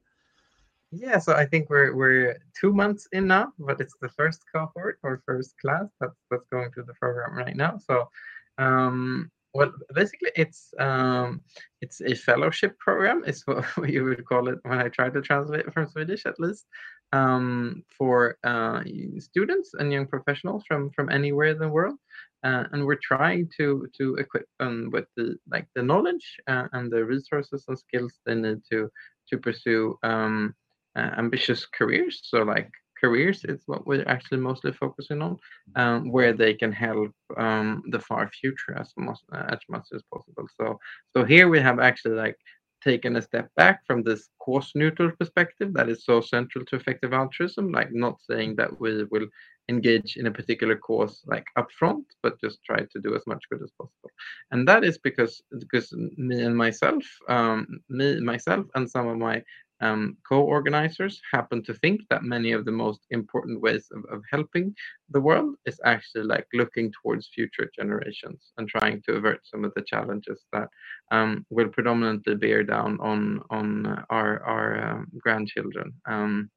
[0.91, 4.99] Yeah, so I think we're we're two months in now, but it's the first cohort
[5.05, 7.79] or first class that's that's going through the program right now.
[7.79, 8.09] So
[8.57, 11.41] um, well, basically, it's um,
[11.81, 13.25] it's a fellowship program.
[13.27, 16.67] Is what you would call it when I try to translate from Swedish, at least,
[17.13, 18.83] um, for uh,
[19.19, 21.99] students and young professionals from from anywhere in the world.
[22.45, 26.91] Uh, and we're trying to to equip them with the like the knowledge uh, and
[26.91, 28.89] the resources and skills they need to
[29.29, 30.55] to pursue um,
[30.97, 32.21] uh, ambitious careers.
[32.23, 35.37] So like careers is what we're actually mostly focusing on,
[35.77, 40.47] um, where they can help um, the far future as much as much as possible.
[40.61, 40.79] So
[41.17, 42.37] so here we have actually like
[42.83, 47.13] taken a step back from this cause neutral perspective that is so central to effective
[47.13, 49.27] altruism, like not saying that we will
[49.69, 53.63] engage in a particular course like upfront, but just try to do as much good
[53.63, 54.11] as possible.
[54.51, 59.43] And that is because because me and myself, um, me myself and some of my
[59.81, 64.75] um, co-organizers happen to think that many of the most important ways of, of helping
[65.11, 69.73] the world is actually like looking towards future generations and trying to avert some of
[69.75, 70.69] the challenges that
[71.13, 75.93] um, will predominantly bear down on on our our um, grandchildren.
[76.07, 76.51] Um,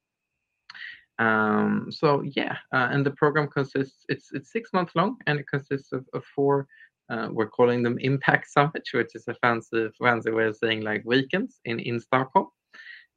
[1.18, 5.46] um, so yeah, uh, and the program consists it's it's six months long and it
[5.48, 6.66] consists of, of four
[7.12, 11.02] uh, we're calling them impact summits, which is a fancy fancy way of saying like
[11.04, 12.48] weekends in in Stockholm.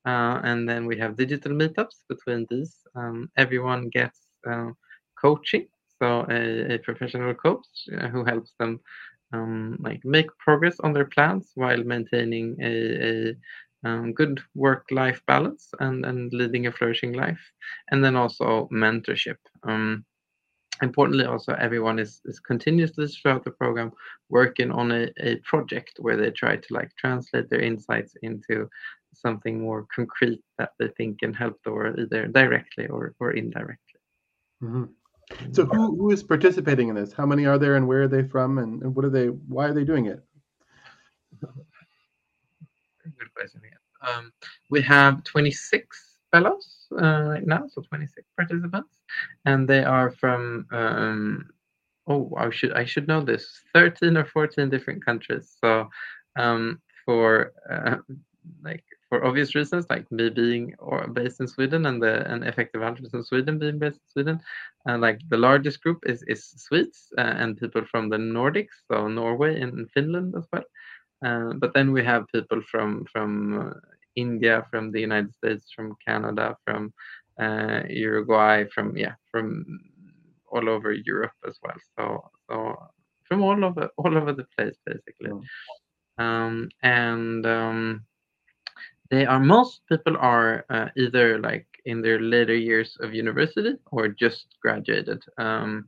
[0.06, 2.76] Uh, and then we have digital meetups between these.
[2.96, 4.72] Um, everyone gets uh,
[5.20, 5.68] coaching,
[6.00, 7.66] so a, a professional coach
[7.98, 8.80] uh, who helps them
[9.34, 13.36] um, like make progress on their plans while maintaining a, a
[13.86, 17.40] um, good work-life balance and, and leading a flourishing life,
[17.92, 19.38] and then also mentorship.
[19.64, 20.06] Um,
[20.82, 23.92] importantly, also everyone is, is continuously throughout the program
[24.30, 28.68] working on a, a project where they try to like translate their insights into
[29.16, 34.02] something more concrete that they think can help the world either directly or, or indirectly.
[34.64, 34.86] Mm-hmm.
[35.52, 37.12] So who, who is participating in this?
[37.12, 39.66] How many are there and where are they from and, and what are they why
[39.68, 40.24] are they doing it?
[41.42, 43.80] Good question again.
[44.02, 44.32] Um,
[44.70, 49.02] we have 26 fellows uh, right now, so 26 participants,
[49.46, 51.50] and they are from um,
[52.08, 55.56] oh I should I should know this 13 or 14 different countries.
[55.60, 55.90] So
[56.36, 57.98] um, for uh,
[58.64, 58.84] like
[59.16, 63.20] for obvious reasons, like me being or based in Sweden and the and effective altruism
[63.20, 64.42] in Sweden being based in Sweden,
[64.86, 69.08] and like the largest group is is Swedes uh, and people from the Nordics, so
[69.08, 70.66] Norway and Finland as well.
[71.26, 73.74] Uh, but then we have people from from uh,
[74.16, 76.94] India, from the United States, from Canada, from
[77.40, 79.80] uh, Uruguay, from yeah, from
[80.52, 81.80] all over Europe as well.
[81.98, 82.76] So so
[83.28, 85.32] from all over all over the place basically.
[86.18, 88.06] Um, and um,
[89.12, 94.08] they are most people are uh, either like in their later years of university or
[94.08, 95.88] just graduated um,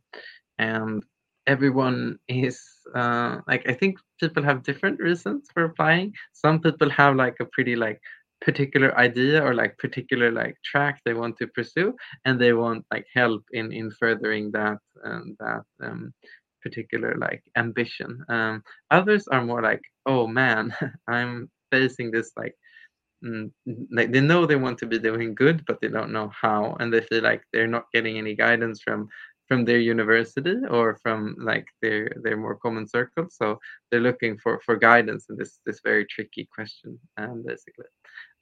[0.59, 1.03] and
[1.47, 2.61] everyone is
[2.95, 6.13] uh, like i think people have different reasons for applying.
[6.33, 7.99] Some people have like a pretty like
[8.41, 11.93] particular idea or like particular like track they want to pursue
[12.25, 16.13] and they want like help in in furthering that um, that um,
[16.61, 18.23] particular like ambition.
[18.29, 20.73] Um, others are more like oh man
[21.07, 22.55] i'm facing this like
[23.91, 26.93] like they know they want to be doing good but they don't know how and
[26.93, 29.07] they feel like they're not getting any guidance from
[29.47, 33.57] from their university or from like their their more common circles so
[33.89, 37.85] they're looking for for guidance in this this very tricky question um, basically.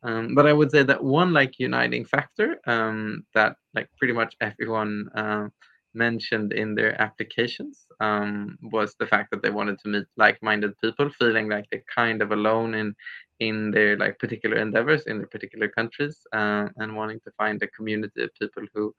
[0.04, 4.36] Um, but i would say that one like uniting factor um, that like pretty much
[4.42, 5.48] everyone uh,
[5.96, 11.10] mentioned in their applications um, was the fact that they wanted to meet like-minded people
[11.10, 12.94] feeling like they're kind of alone in
[13.40, 17.68] in their like particular endeavors in their particular countries uh, and wanting to find a
[17.68, 18.94] community of people who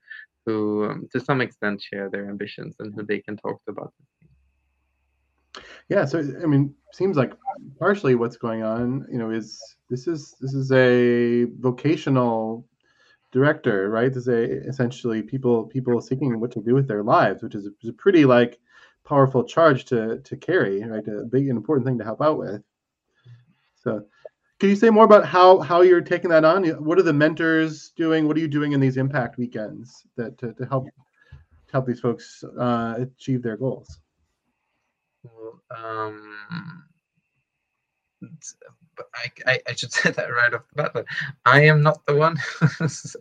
[0.44, 3.92] who um, to some extent share their ambitions and who they can talk to about
[5.88, 7.32] yeah so i mean seems like
[7.78, 12.66] partially what's going on you know is this is this is a vocational
[13.32, 14.12] director right?
[14.12, 17.66] This is a essentially people people seeking what to do with their lives which is
[17.66, 18.58] a, is a pretty like
[19.04, 21.06] powerful charge to to carry right?
[21.06, 22.62] A big important thing to help out with.
[23.76, 24.04] So
[24.58, 26.64] can you say more about how how you're taking that on?
[26.82, 28.26] What are the mentors doing?
[28.26, 32.00] What are you doing in these impact weekends that to, to help to help these
[32.00, 34.00] folks uh, achieve their goals?
[35.76, 36.36] Um,
[39.14, 40.92] I, I, I, should say that right off the bat.
[40.94, 41.06] But
[41.44, 42.36] I am not the one
[42.78, 43.16] who's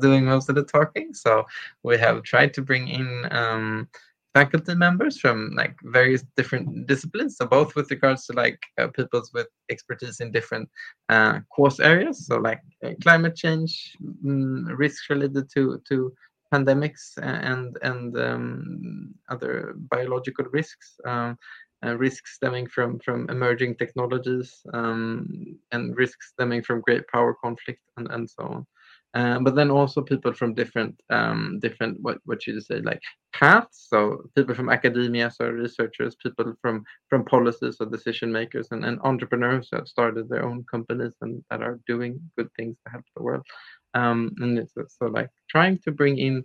[0.00, 1.14] doing most of the talking.
[1.14, 1.46] So
[1.82, 3.88] we have tried to bring in um,
[4.34, 7.36] faculty members from like various different disciplines.
[7.36, 10.68] So both with regards to like uh, people's with expertise in different
[11.08, 12.26] uh, cause areas.
[12.26, 16.12] So like uh, climate change mm, risks related to to
[16.52, 21.38] pandemics and and um, other biological risks um,
[21.84, 27.80] uh, risks stemming from from emerging technologies um, and risks stemming from great power conflict
[27.96, 28.66] and and so on
[29.14, 33.00] uh, but then also people from different um, different what what you say like
[33.32, 33.86] paths.
[33.88, 39.00] So people from academia, so researchers, people from from policies or decision makers, and, and
[39.02, 43.22] entrepreneurs that started their own companies and that are doing good things to help the
[43.22, 43.46] world.
[43.94, 46.44] Um, and it's so like trying to bring in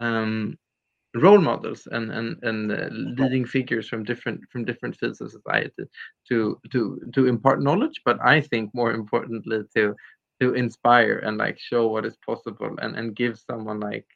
[0.00, 0.58] um,
[1.14, 5.84] role models and and and uh, leading figures from different from different fields of society
[6.28, 9.94] to to to impart knowledge but i think more importantly to
[10.40, 14.06] to inspire and like show what is possible and and give someone like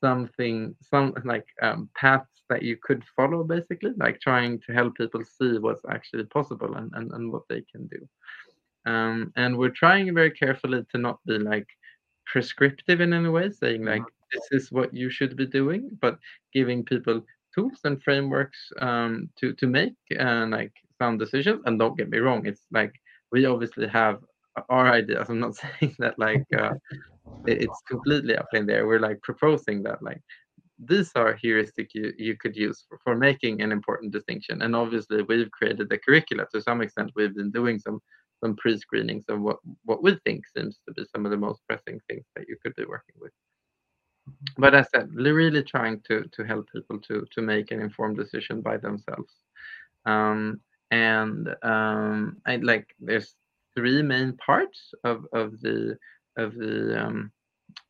[0.00, 5.22] something some like um, paths that you could follow basically like trying to help people
[5.24, 8.08] see what's actually possible and and, and what they can do
[8.90, 11.68] um, and we're trying very carefully to not be like
[12.26, 14.38] prescriptive in any way saying like mm-hmm.
[14.38, 16.18] this is what you should be doing but
[16.52, 17.22] giving people
[17.54, 22.18] tools and frameworks um, to to make uh, like sound decisions and don't get me
[22.18, 22.94] wrong it's like
[23.32, 24.18] we obviously have
[24.68, 25.28] our ideas.
[25.28, 26.74] I'm not saying that like uh,
[27.46, 28.86] it's completely up in there.
[28.86, 30.20] We're like proposing that like
[30.82, 35.20] these are heuristic you, you could use for, for making an important distinction and obviously
[35.24, 38.00] we've created the curricula to some extent we've been doing some
[38.42, 42.00] some pre-screenings of what what we think seems to be some of the most pressing
[42.08, 43.30] things that you could be working with
[44.58, 47.80] but as I said, we're really trying to to help people to to make an
[47.80, 49.34] informed decision by themselves.
[50.04, 53.34] Um, and um, I like there's
[53.76, 55.96] three main parts of of the
[56.36, 57.32] of the um,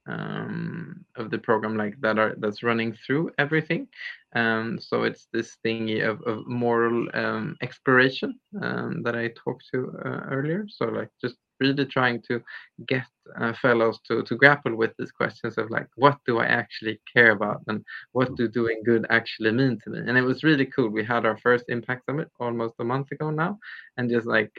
[0.06, 3.86] um, of the program like that are that's running through everything.
[4.34, 9.92] Um, so it's this thingy of, of moral um, exploration um, that I talked to
[10.04, 10.66] uh, earlier.
[10.68, 12.40] So like just really trying to
[12.86, 13.04] get
[13.38, 17.32] uh, fellows to to grapple with these questions of like what do I actually care
[17.32, 19.98] about and what do doing good actually mean to me.
[19.98, 20.88] And it was really cool.
[20.88, 23.58] We had our first impact summit almost a month ago now,
[23.96, 24.52] and just like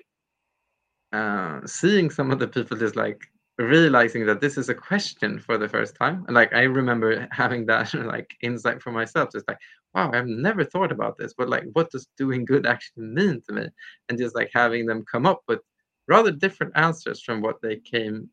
[1.14, 3.22] uh, seeing some of the people just like
[3.58, 6.26] realizing that this is a question for the first time.
[6.30, 9.58] Like i remember having that like insight for myself just like
[9.94, 13.54] wow i've never thought about this but like what does doing good actually mean to
[13.54, 13.68] me?
[14.10, 15.60] And just like having them come up with
[16.08, 18.30] rather different answers from what they came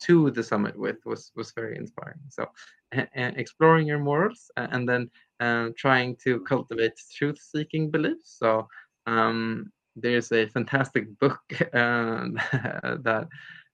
[0.00, 2.20] to the summit with was was very inspiring.
[2.28, 2.48] So
[2.92, 5.10] exploring your morals and then
[5.40, 8.36] uh, trying to cultivate truth seeking beliefs.
[8.38, 8.68] So
[9.06, 13.28] um, there's a fantastic book that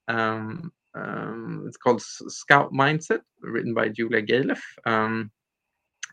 [0.07, 5.31] um, um, it's called Scout Mindset, written by Julia Galef, um,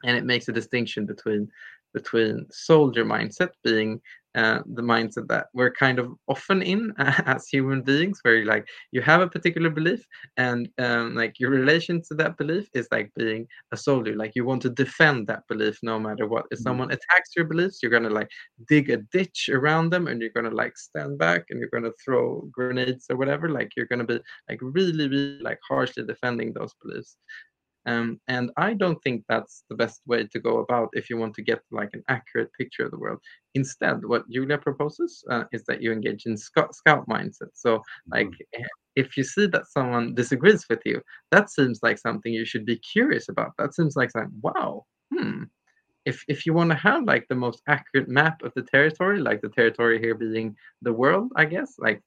[0.05, 1.49] and it makes a distinction between
[1.95, 4.01] between soldier mindset being
[4.39, 8.65] uh, the mindset that we're kind of often in uh, as human beings where like
[8.93, 13.11] you have a particular belief and um, like your relation to that belief is like
[13.17, 16.47] being a soldier like you want to defend that belief no matter what.
[16.53, 16.69] If mm-hmm.
[16.69, 18.31] someone attacks your beliefs you're gonna like
[18.69, 22.49] dig a ditch around them and you're gonna like stand back and you're gonna throw
[22.53, 23.49] grenades or whatever.
[23.49, 27.17] Like you're gonna be like really really like harshly defending those beliefs
[27.89, 31.35] um, and I don't think that's the best way to go about if you want
[31.37, 33.19] to get like an accurate picture of the world.
[33.55, 37.53] Instead, what Julia proposes uh, is that you engage in scout, scout mindset.
[37.55, 38.63] So, like, mm-hmm.
[38.95, 42.77] if you see that someone disagrees with you, that seems like something you should be
[42.77, 43.53] curious about.
[43.57, 45.45] That seems like something, wow, hmm.
[46.05, 49.41] If, if you want to have like the most accurate map of the territory, like
[49.41, 52.03] the territory here being the world, I guess, like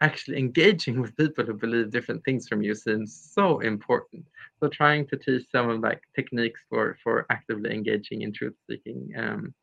[0.00, 4.24] actually engaging with people who believe different things from you seems so important.
[4.60, 9.12] So trying to teach some of like techniques for for actively engaging in truth seeking
[9.16, 9.54] um,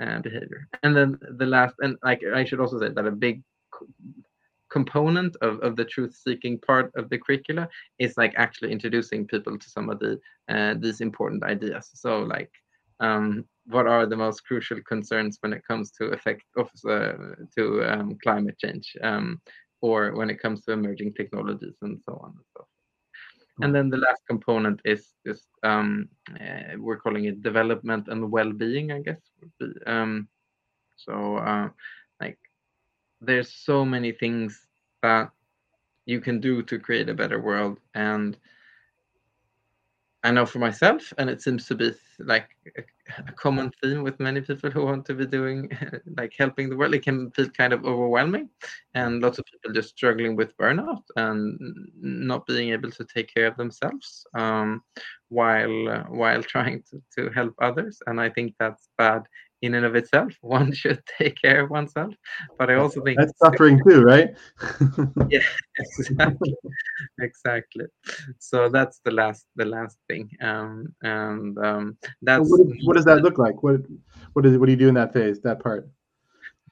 [0.00, 0.68] uh, behavior.
[0.82, 3.42] And then the last, and like I should also say that a big
[4.70, 9.58] component of, of the truth seeking part of the curricula is like actually introducing people
[9.58, 11.90] to some of the uh, these important ideas.
[11.94, 12.50] So like
[13.00, 17.12] um, what are the most crucial concerns when it comes to effect of uh,
[17.56, 19.40] to um, climate change um,
[19.80, 22.68] or when it comes to emerging technologies and so on and so forth.
[23.60, 26.08] And then the last component is just um,
[26.40, 29.20] uh, we're calling it development and well-being, I guess.
[29.86, 30.28] Um,
[30.96, 31.68] so uh,
[32.20, 32.38] like
[33.20, 34.60] there's so many things
[35.02, 35.30] that
[36.06, 38.36] you can do to create a better world, and
[40.24, 44.40] I know for myself, and it seems to be like a, common theme with many
[44.40, 45.70] people who want to be doing
[46.16, 46.94] like helping the world.
[46.94, 48.50] It can feel kind of overwhelming,
[48.94, 51.56] and lots of people just struggling with burnout and
[52.00, 54.82] not being able to take care of themselves um,
[55.28, 58.00] while uh, while trying to, to help others.
[58.06, 59.22] And I think that's bad
[59.62, 60.32] in and of itself.
[60.40, 62.14] One should take care of oneself,
[62.58, 64.30] but I also think that's suffering too, right?
[65.30, 65.42] yeah,
[65.78, 66.54] exactly,
[67.20, 67.86] exactly.
[68.38, 73.22] So that's the last, the last thing, um, and um, that's what, what does that
[73.22, 73.62] look like?
[73.62, 73.80] What,
[74.32, 75.88] what is, what do you do in that phase, that part?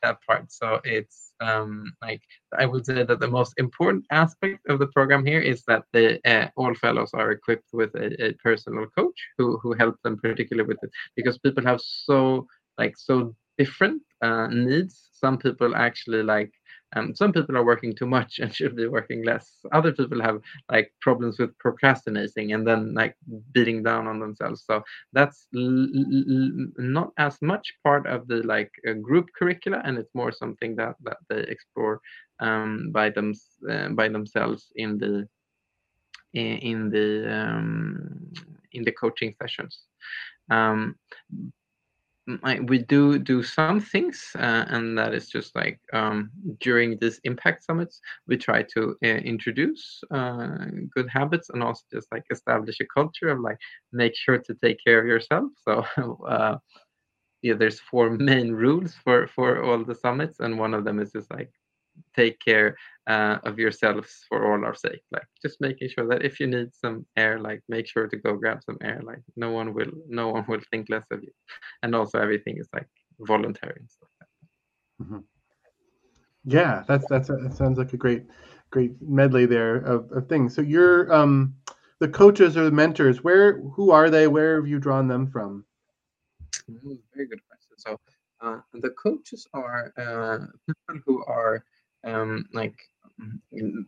[0.02, 0.52] That part.
[0.52, 2.22] So it's um, like
[2.58, 6.20] I would say that the most important aspect of the program here is that the
[6.24, 10.66] uh, all fellows are equipped with a, a personal coach who who helps them particularly
[10.66, 12.46] with it because people have so
[12.78, 15.08] like so different uh, needs.
[15.12, 16.52] Some people actually like
[16.94, 19.50] um, some people are working too much and should be working less.
[19.72, 23.16] Other people have like problems with procrastinating and then like
[23.52, 24.64] beating down on themselves.
[24.66, 30.32] So that's not as much part of the like uh, group curricula, and it's more
[30.32, 32.00] something that that they explore
[32.40, 33.32] um, by them
[33.68, 35.28] uh, by themselves in the
[36.34, 38.32] in, in the um,
[38.72, 39.80] in the coaching sessions.
[40.50, 40.94] Um,
[42.64, 47.64] we do do some things, uh, and that is just like um, during these impact
[47.64, 52.86] summits, we try to uh, introduce uh, good habits and also just like establish a
[52.86, 53.58] culture of like
[53.92, 55.50] make sure to take care of yourself.
[55.64, 55.84] So
[56.28, 56.58] uh,
[57.42, 61.12] yeah, there's four main rules for for all the summits, and one of them is
[61.12, 61.50] just like
[62.14, 62.76] take care
[63.06, 65.02] uh, of yourselves for all our sake.
[65.12, 68.34] Like just making sure that if you need some air, like make sure to go
[68.34, 69.00] grab some air.
[69.04, 71.32] Like no one will, no one will think less of you,
[71.82, 72.88] and also everything is like
[73.20, 74.08] voluntary and stuff.
[74.20, 75.18] Like mm-hmm.
[76.46, 78.24] Yeah, that's that's that sounds like a great
[78.70, 80.54] great medley there of, of things.
[80.54, 81.54] So you're um
[81.98, 83.24] the coaches or the mentors.
[83.24, 84.28] Where who are they?
[84.28, 85.64] Where have you drawn them from?
[86.68, 87.78] Very good question.
[87.78, 88.00] So
[88.40, 91.64] uh, the coaches are uh, people who are
[92.06, 92.74] um, like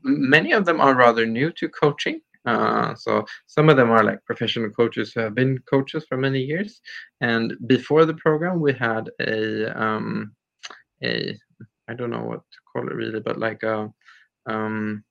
[0.02, 2.20] many of them are rather new to coaching.
[2.44, 6.40] Uh, so some of them are like professional coaches who have been coaches for many
[6.40, 6.80] years.
[7.20, 10.32] And before the program, we had a um,
[11.02, 11.36] a
[11.88, 13.90] I don't know what to call it really, but like a
[14.46, 15.04] um,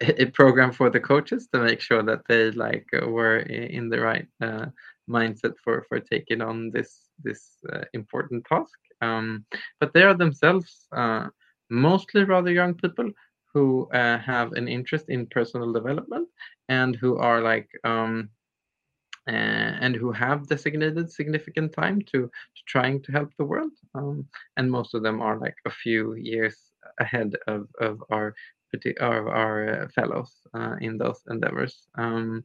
[0.00, 4.26] a program for the coaches to make sure that they like were in the right
[4.40, 4.66] uh,
[5.08, 8.78] mindset for for taking on this this uh, important task.
[9.02, 9.44] Um,
[9.80, 11.28] but they are themselves uh,
[11.70, 13.10] mostly rather young people
[13.52, 16.28] who uh, have an interest in personal development
[16.68, 18.28] and who are like um,
[19.28, 24.26] uh, and who have designated significant time to, to trying to help the world um,
[24.56, 26.56] and most of them are like a few years
[27.00, 28.34] ahead of, of our
[29.00, 31.88] of our uh, fellows uh, in those endeavors.
[31.96, 32.44] Um,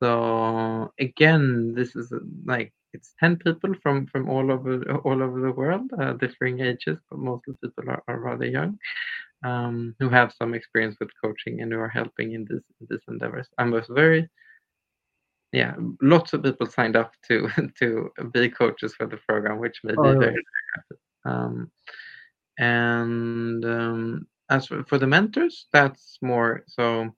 [0.00, 2.12] so again this is
[2.44, 6.98] like it's 10 people from from all over all over the world uh, differing ages
[7.08, 8.78] but most of the people are, are rather young
[9.44, 13.48] um, who have some experience with coaching and who are helping in this this endeavors.
[13.58, 14.28] I was very
[15.52, 19.96] yeah lots of people signed up to to be coaches for the program which made
[19.98, 21.00] oh, me very, very happy.
[21.24, 21.70] Um,
[22.58, 27.14] and um, as for, for the mentors that's more so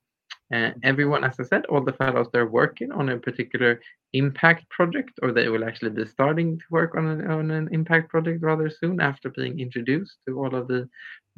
[0.53, 3.81] uh, everyone, as I said, all the fellows they're working on a particular
[4.13, 8.11] impact project, or they will actually be starting to work on an, on an impact
[8.11, 10.89] project rather soon after being introduced to all of the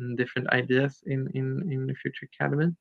[0.01, 2.73] mm, different ideas in, in, in the Future Academy.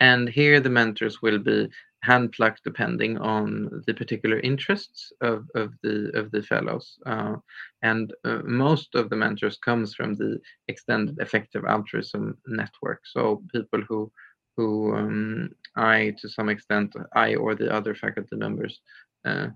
[0.00, 1.68] And here the mentors will be
[2.06, 6.98] handplucked depending on the particular interests of, of the of the fellows.
[7.04, 7.36] Uh,
[7.82, 10.38] and uh, most of the mentors comes from the
[10.68, 13.00] extended effective altruism network.
[13.04, 14.12] So people who
[14.56, 18.80] who um, I, to some extent, I or the other faculty members
[19.24, 19.48] uh,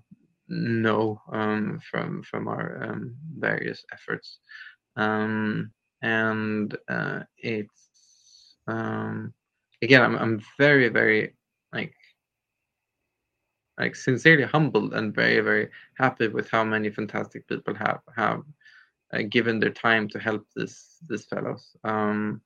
[0.47, 4.39] know um, from from our um, various efforts,
[4.95, 5.71] um,
[6.01, 9.33] and uh, it's um,
[9.81, 11.35] again, I'm I'm very very
[11.73, 11.95] like
[13.79, 18.43] like sincerely humbled and very very happy with how many fantastic people have have
[19.13, 21.75] uh, given their time to help this this fellows.
[21.83, 22.41] Um,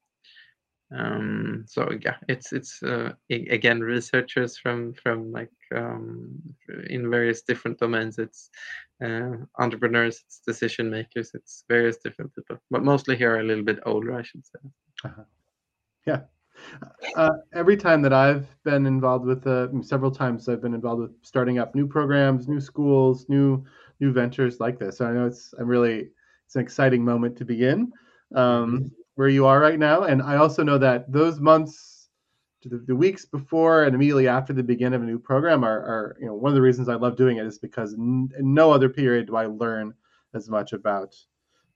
[0.94, 6.40] um, so yeah it's it's uh, again researchers from from like um,
[6.90, 8.20] in various different domains.
[8.20, 8.50] It's
[9.04, 13.64] uh, entrepreneurs it's decision makers it's various different people but mostly here are a little
[13.64, 14.60] bit older i should say.
[15.04, 15.24] Uh-huh.
[16.08, 16.22] yeah.
[17.18, 21.12] Uh, every time that i've been involved with uh, several times i've been involved with
[21.24, 23.62] starting up new programs new schools new
[24.00, 25.00] new ventures like this.
[25.00, 26.10] So i know it's i'm really
[26.46, 27.92] it's an exciting moment to begin.
[28.34, 30.04] Um, mm-hmm where you are right now.
[30.04, 32.10] And I also know that those months,
[32.64, 36.18] the, the weeks before and immediately after the beginning of a new program are, are,
[36.20, 38.90] you know, one of the reasons I love doing it is because in no other
[38.90, 39.94] period do I learn
[40.34, 41.16] as much about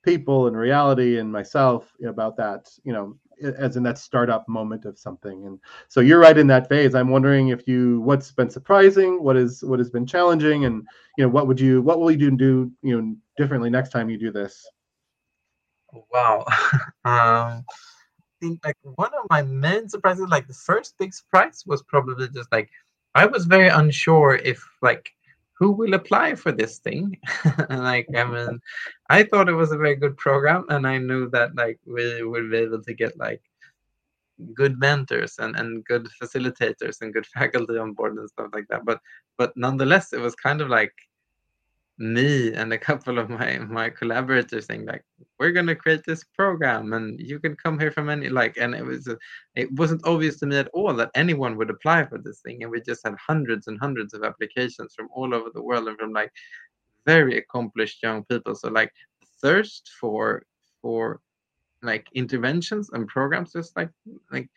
[0.03, 3.15] people and reality and myself about that, you know,
[3.57, 5.45] as in that startup moment of something.
[5.45, 6.95] And so you're right in that phase.
[6.95, 10.85] I'm wondering if you, what's been surprising, what is, what has been challenging, and
[11.17, 14.09] you know, what would you, what will you do do, you know, differently next time
[14.09, 14.67] you do this?
[16.11, 16.45] Wow.
[17.05, 21.83] um, I think like one of my main surprises, like the first big surprise was
[21.83, 22.69] probably just like
[23.15, 25.11] I was very unsure if like
[25.53, 27.17] who will apply for this thing.
[27.69, 28.59] like I mean,
[29.09, 32.49] I thought it was a very good program, and I knew that like we would
[32.49, 33.41] be able to get like
[34.53, 38.85] good mentors and, and good facilitators and good faculty on board and stuff like that.
[38.85, 39.01] But
[39.37, 40.93] but nonetheless, it was kind of like
[41.99, 45.03] me and a couple of my my collaborators saying like
[45.37, 48.85] we're to create this program and you can come here from any like and it
[48.85, 49.15] was uh,
[49.55, 52.71] it wasn't obvious to me at all that anyone would apply for this thing and
[52.71, 56.13] we just had hundreds and hundreds of applications from all over the world and from
[56.13, 56.31] like
[57.05, 58.55] very accomplished young people.
[58.55, 58.91] So like
[59.41, 60.43] thirst for
[60.81, 61.19] for
[61.81, 63.89] like interventions and programs just like
[64.31, 64.49] like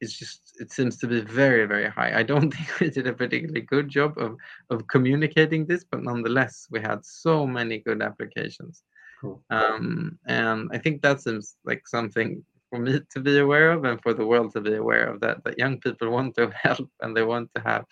[0.00, 2.12] it's just it seems to be very very high.
[2.18, 4.36] I don't think we did a particularly good job of
[4.70, 8.82] of communicating this but nonetheless we had so many good applications.
[9.20, 9.42] Cool.
[9.50, 14.00] um, and i think that seems like something for me to be aware of and
[14.00, 17.16] for the world to be aware of that that young people want to help and
[17.16, 17.84] they want to have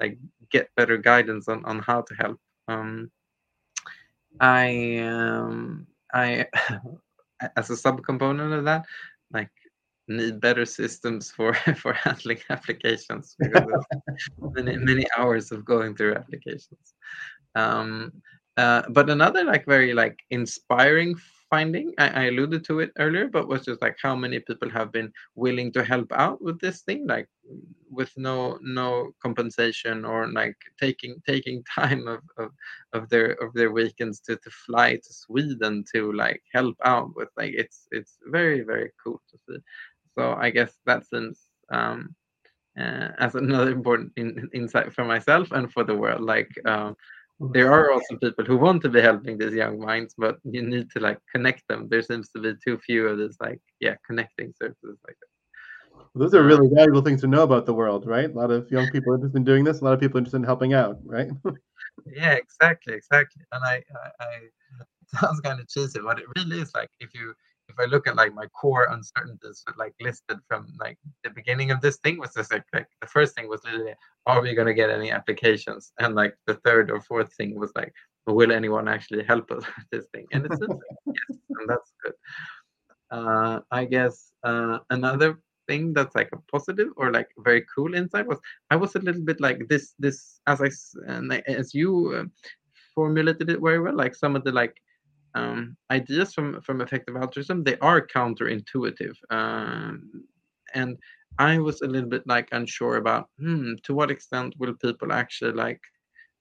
[0.00, 0.18] like
[0.50, 2.38] get better guidance on on how to help.
[2.68, 3.10] Um,
[4.40, 6.46] i um, i
[7.56, 8.84] as a subcomponent of that,
[9.32, 9.50] like
[10.08, 13.84] need better systems for for handling applications because
[14.38, 16.94] many many hours of going through applications.
[17.54, 18.12] Um,
[18.56, 21.14] uh, but another like very like inspiring
[21.50, 24.92] finding I, I, alluded to it earlier but was just like how many people have
[24.92, 27.28] been willing to help out with this thing like
[27.90, 32.50] with no no compensation or like taking taking time of, of,
[32.92, 37.28] of their of their weekends to, to fly to sweden to like help out with
[37.36, 39.58] like it's it's very very cool to see
[40.18, 41.38] so i guess that's seems
[41.72, 42.14] um
[42.78, 46.22] uh, as another important in, insight for myself and for the world.
[46.22, 46.96] Like um
[47.54, 50.90] there are also people who want to be helping these young minds but you need
[50.90, 51.88] to like connect them.
[51.88, 56.08] There seems to be too few of this like yeah connecting services like that.
[56.14, 58.30] Those are really valuable things to know about the world right?
[58.30, 60.44] A lot of young people interested in doing this a lot of people interested in
[60.44, 61.30] helping out right?
[62.06, 63.42] Yeah exactly exactly.
[63.52, 64.30] And I, I, I
[65.20, 67.34] sounds kind of cheesy but it really is like if you
[67.68, 71.80] if I look at like my core uncertainties like listed from like the beginning of
[71.80, 73.94] this thing was just like, like the first thing was literally
[74.26, 75.92] are we gonna get any applications?
[75.98, 77.92] And like the third or fourth thing was like
[78.26, 80.26] will anyone actually help us with this thing?
[80.32, 80.58] And it's
[81.06, 82.14] yes, and that's good.
[83.10, 88.26] Uh, I guess uh, another thing that's like a positive or like very cool insight
[88.26, 88.38] was
[88.70, 90.70] I was a little bit like this this as I
[91.06, 92.24] and as you uh,
[92.94, 94.74] formulated it very well like some of the like
[95.34, 100.24] um, ideas from from effective altruism they are counterintuitive um,
[100.74, 100.96] and
[101.38, 105.52] i was a little bit like unsure about hmm, to what extent will people actually
[105.52, 105.80] like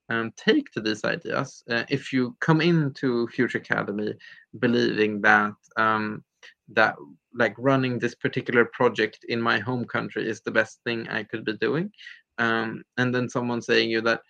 [0.10, 4.14] um, take to these ideas uh, if you come into future academy
[4.60, 6.24] believing that um,
[6.70, 6.96] that
[7.34, 11.44] like running this particular project in my home country is the best thing i could
[11.44, 11.92] be doing
[12.40, 14.22] um, and then someone saying you that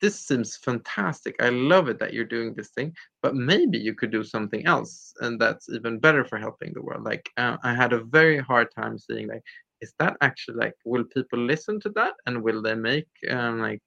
[0.00, 1.36] this seems fantastic.
[1.40, 5.14] I love it that you're doing this thing, but maybe you could do something else,
[5.20, 7.04] and that's even better for helping the world.
[7.04, 9.42] Like uh, I had a very hard time seeing like,
[9.80, 13.82] is that actually like, will people listen to that, and will they make um, like,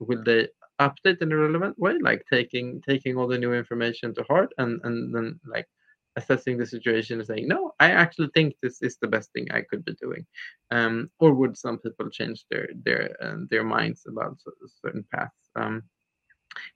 [0.00, 0.48] will they
[0.80, 4.80] update in a relevant way, like taking taking all the new information to heart, and
[4.84, 5.66] and then like
[6.16, 9.62] assessing the situation and saying, no, I actually think this is the best thing I
[9.62, 10.26] could be doing,
[10.70, 14.38] um, or would some people change their their uh, their minds about
[14.82, 15.50] certain paths?
[15.56, 15.82] Um,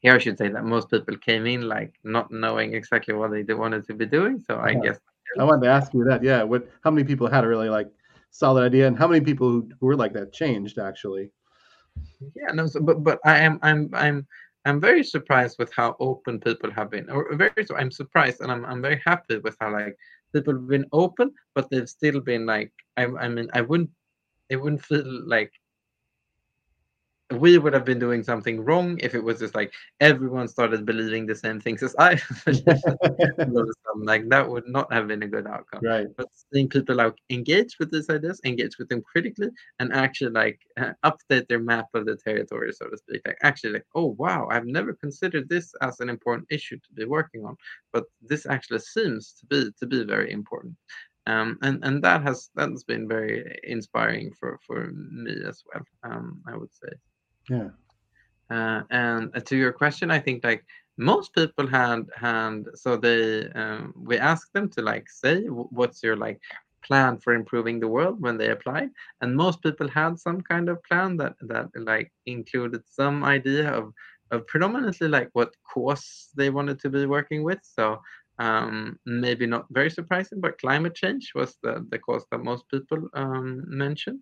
[0.00, 3.54] here I should say that most people came in like not knowing exactly what they
[3.54, 4.42] wanted to be doing.
[4.46, 4.98] So I guess
[5.38, 6.22] I wanted to ask you that.
[6.22, 6.68] Yeah, what?
[6.82, 7.88] How many people had a really like
[8.30, 11.30] solid idea, and how many people who were like that changed actually?
[12.34, 14.26] Yeah, no, so, but but I am I'm I'm
[14.66, 17.52] I'm very surprised with how open people have been, or very.
[17.76, 19.96] I'm surprised, and I'm I'm very happy with how like
[20.34, 23.90] people have been open, but they've still been like I I mean I wouldn't
[24.50, 25.52] it wouldn't feel like
[27.32, 31.26] we would have been doing something wrong if it was just like everyone started believing
[31.26, 32.10] the same things as I
[33.96, 35.80] like that would not have been a good outcome.
[35.82, 36.06] Right.
[36.16, 39.48] But seeing people like engage with these ideas, engage with them critically,
[39.80, 43.22] and actually like uh, update their map of the territory, so to speak.
[43.26, 47.06] Like actually like, oh wow, I've never considered this as an important issue to be
[47.06, 47.56] working on,
[47.92, 50.76] but this actually seems to be to be very important.
[51.26, 55.82] Um, and and that has that's been very inspiring for for me as well.
[56.04, 56.92] Um, I would say.
[57.50, 57.70] Yeah.
[58.50, 60.64] Uh, and uh, to your question, I think like
[60.98, 66.16] most people had had so they um, we asked them to like say what's your
[66.16, 66.40] like
[66.84, 68.90] plan for improving the world when they applied,
[69.20, 73.92] and most people had some kind of plan that that like included some idea of
[74.30, 77.58] of predominantly like what cause they wanted to be working with.
[77.62, 78.00] So
[78.38, 83.08] um, maybe not very surprising, but climate change was the, the cause that most people
[83.14, 84.20] um, mentioned.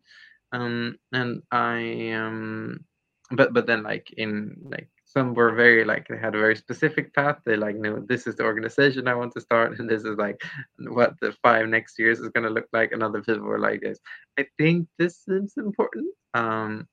[0.52, 2.84] Um, and I um,
[3.36, 7.14] but but then like in like some were very like they had a very specific
[7.14, 7.38] path.
[7.44, 10.40] They like knew this is the organization i want to start and this is like
[10.78, 13.80] what the five next years is going to look like and other people were like
[13.80, 13.98] this.
[14.38, 16.88] I think this is important um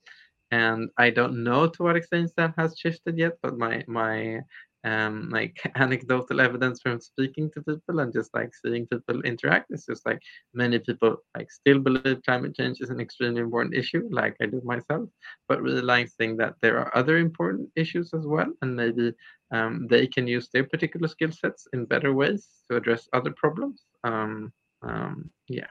[0.52, 4.42] and i don't know to what extent that has shifted yet but my my
[4.84, 9.68] um, like anecdotal evidence from speaking to people and just like seeing people interact.
[9.70, 10.22] It's just like
[10.54, 14.62] many people like still believe climate change is an extremely important issue, like I do
[14.64, 15.10] myself,
[15.48, 19.14] but realizing that there are other important issues as well, and maybe
[19.52, 23.84] um, they can use their particular skill sets in better ways to address other problems.
[24.04, 24.52] Um,
[24.84, 25.68] um yeah.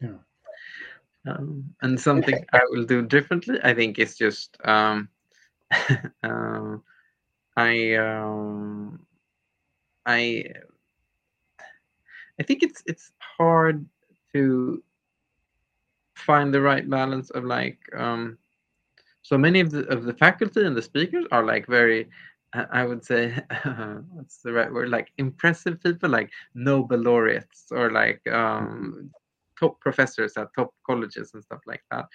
[0.00, 0.18] Yeah.
[1.28, 5.08] Um, and something I will do differently, I think, is just um,
[6.22, 6.76] uh,
[7.56, 9.06] I um,
[10.06, 10.44] I
[12.38, 13.86] I think it's it's hard
[14.34, 14.82] to
[16.16, 18.38] find the right balance of like um,
[19.22, 22.08] so many of the of the faculty and the speakers are like very
[22.70, 23.34] I would say
[24.12, 24.90] what's the right word?
[24.90, 29.10] Like impressive people, like Nobel laureates or like um,
[29.58, 32.06] top professors at top colleges and stuff like that.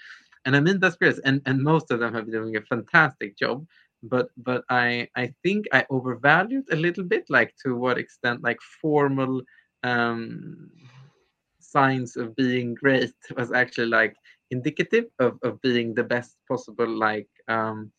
[0.45, 3.37] And I mean that's great, and and most of them have been doing a fantastic
[3.37, 3.65] job.
[4.03, 8.59] But but I I think I overvalued a little bit, like to what extent like
[8.81, 9.41] formal
[9.83, 10.69] um,
[11.59, 14.15] signs of being great was actually like
[14.51, 17.91] indicative of, of being the best possible like um,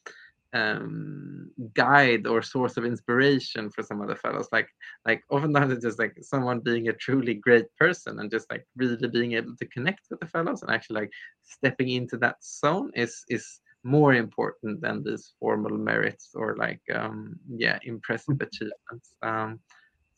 [0.55, 4.49] um, guide or source of inspiration for some of the fellows.
[4.53, 4.69] Like
[5.05, 9.09] like oftentimes it's just like someone being a truly great person and just like really
[9.09, 11.11] being able to connect with the fellows and actually like
[11.43, 17.37] stepping into that zone is is more important than these formal merits or like um
[17.65, 18.47] yeah impressive mm.
[18.47, 19.59] achievements um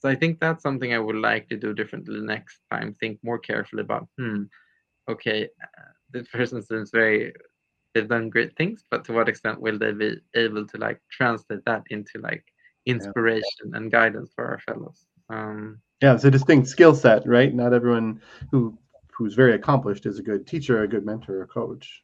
[0.00, 3.38] so i think that's something i would like to do differently next time think more
[3.38, 4.42] carefully about hmm
[5.08, 7.32] okay uh, this person seems very
[7.94, 11.64] they've done great things but to what extent will they be able to like translate
[11.64, 12.44] that into like
[12.86, 13.76] inspiration yeah.
[13.76, 18.20] and guidance for our fellows um yeah it's a distinct skill set right not everyone
[18.50, 18.76] who
[19.16, 22.02] who's very accomplished is a good teacher a good mentor or coach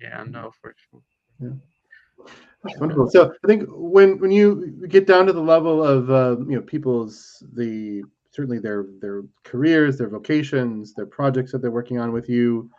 [0.00, 1.00] yeah no for sure.
[1.40, 2.26] Yeah.
[2.62, 3.10] That's wonderful.
[3.10, 6.62] So i think when when you get down to the level of uh, you know
[6.62, 12.28] people's the certainly their their careers their vocations their projects that they're working on with
[12.28, 12.70] you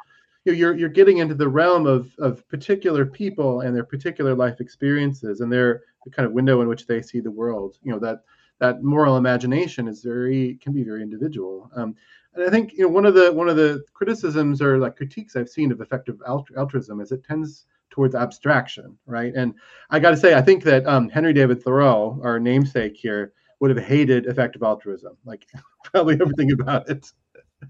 [0.46, 4.36] you know, you're you're getting into the realm of of particular people and their particular
[4.36, 7.78] life experiences and their the kind of window in which they see the world.
[7.84, 8.20] You know that
[8.60, 11.70] that moral imagination is very can be very individual.
[11.76, 11.96] Um,
[12.34, 15.36] and I think you know one of the one of the criticisms or like critiques
[15.36, 19.34] I've seen of effective altruism is it tends towards abstraction, right?
[19.36, 19.54] And
[19.90, 23.76] I got to say, I think that um, Henry David Thoreau, our namesake here, would
[23.76, 25.48] have hated effective altruism, like
[25.84, 27.12] probably everything about it.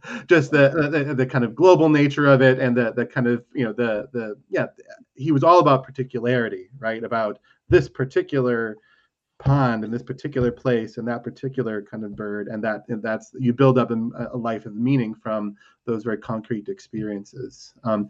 [0.28, 3.46] just the, the, the kind of global nature of it and the the kind of
[3.54, 4.66] you know the the yeah
[5.14, 8.78] he was all about particularity right about this particular
[9.38, 13.32] pond in this particular place and that particular kind of bird and that and that's
[13.38, 15.56] you build up a, a life of meaning from
[15.86, 17.74] those very concrete experiences.
[17.84, 18.10] Um,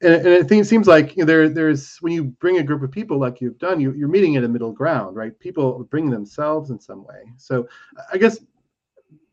[0.00, 2.82] and, and it, it seems like you know, there there's when you bring a group
[2.82, 5.38] of people like you've done you, you're meeting in a middle ground right?
[5.38, 7.32] People bring themselves in some way.
[7.36, 7.68] So
[8.12, 8.38] i guess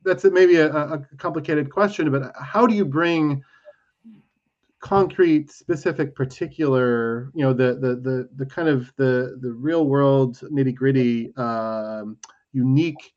[0.03, 3.43] that's maybe a, a complicated question, but how do you bring
[4.79, 10.39] concrete specific particular you know the the the, the kind of the the real world
[10.51, 12.17] nitty gritty um,
[12.53, 13.13] unique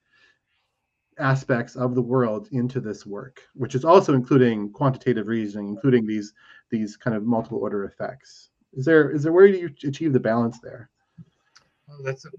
[1.18, 6.32] aspects of the world into this work which is also including quantitative reasoning including these
[6.70, 10.18] these kind of multiple order effects is there is there where do you achieve the
[10.18, 10.90] balance there
[11.86, 12.30] well, that's a,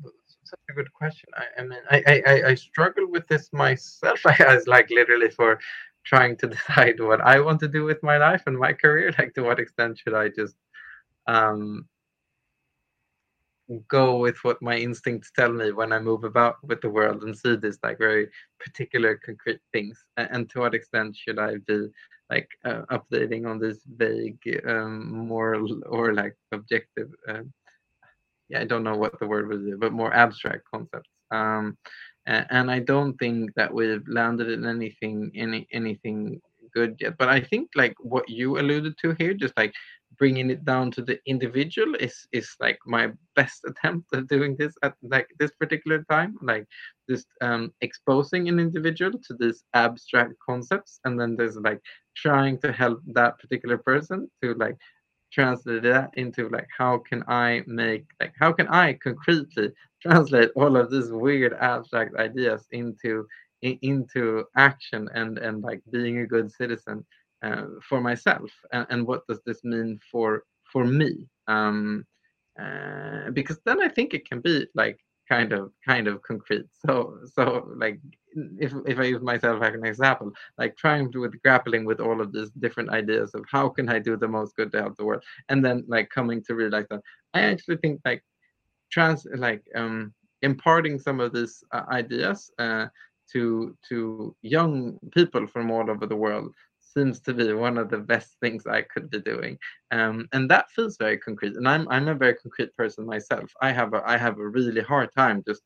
[0.44, 1.30] such a good question.
[1.36, 4.20] I, I mean, I, I, I struggle with this myself.
[4.26, 5.60] I was like literally for
[6.06, 9.14] trying to decide what I want to do with my life and my career.
[9.18, 10.56] Like, to what extent should I just
[11.28, 11.88] um,
[13.88, 17.38] go with what my instincts tell me when I move about with the world and
[17.38, 18.30] see these like very
[18.60, 20.04] particular, concrete things?
[20.18, 21.88] And, and to what extent should I be
[22.30, 27.44] like uh, updating on this vague um, moral or like objective uh,
[28.50, 31.10] yeah, I don't know what the word was, but more abstract concepts.
[31.32, 31.78] Um,
[32.26, 36.42] and, I don't think that we've landed in anything any anything
[36.74, 37.18] good yet.
[37.18, 39.74] But I think like what you alluded to here, just like
[40.18, 44.74] bringing it down to the individual is is like my best attempt at doing this
[44.84, 46.66] at like this particular time like
[47.10, 51.82] just um exposing an individual to these abstract concepts and then there's like
[52.16, 54.78] trying to help that particular person to like
[55.34, 59.72] translate that into like how can I make like how can I concretely
[60.02, 63.26] translate all of these weird abstract ideas into
[63.62, 67.06] in, into action and and like being a good citizen
[67.42, 68.52] uh, for myself?
[68.72, 71.28] And, and what does this mean for for me?
[71.48, 72.06] Um
[72.62, 75.00] uh, because then I think it can be like
[75.30, 76.66] kind of kind of concrete.
[76.86, 78.00] So so like
[78.60, 82.22] if, if i use myself as an example like trying to with grappling with all
[82.22, 85.06] of these different ideas of how can i do the most good to help the
[85.06, 87.02] world and then like coming to realize that
[87.34, 88.24] i actually think like
[88.92, 92.86] trans like um imparting some of these uh, ideas uh,
[93.32, 96.54] to to young people from all over the world
[96.94, 99.58] seems to be one of the best things I could be doing.
[99.92, 101.56] Um, and that feels very concrete.
[101.56, 103.52] And I'm I'm a very concrete person myself.
[103.62, 105.64] I have a I have a really hard time just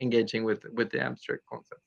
[0.00, 1.82] engaging with with the abstract concepts.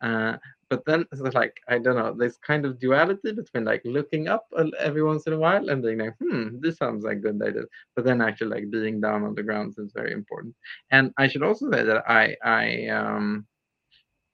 [0.00, 0.36] Uh,
[0.68, 4.46] but then it's like I don't know this kind of duality between like looking up
[4.78, 7.62] every once in a while and being like, hmm, this sounds like good idea.
[7.94, 10.54] But then actually like being down on the ground is very important.
[10.90, 13.46] And I should also say that I I um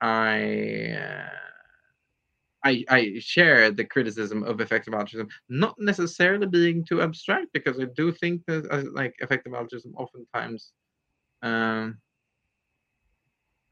[0.00, 0.92] I.
[0.92, 1.47] Uh,
[2.68, 7.86] I, I share the criticism of effective altruism, not necessarily being too abstract, because I
[7.96, 10.72] do think that uh, like effective altruism oftentimes
[11.42, 11.98] um,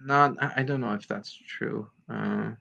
[0.01, 1.89] not I don't know if that's true.
[2.09, 2.53] Uh,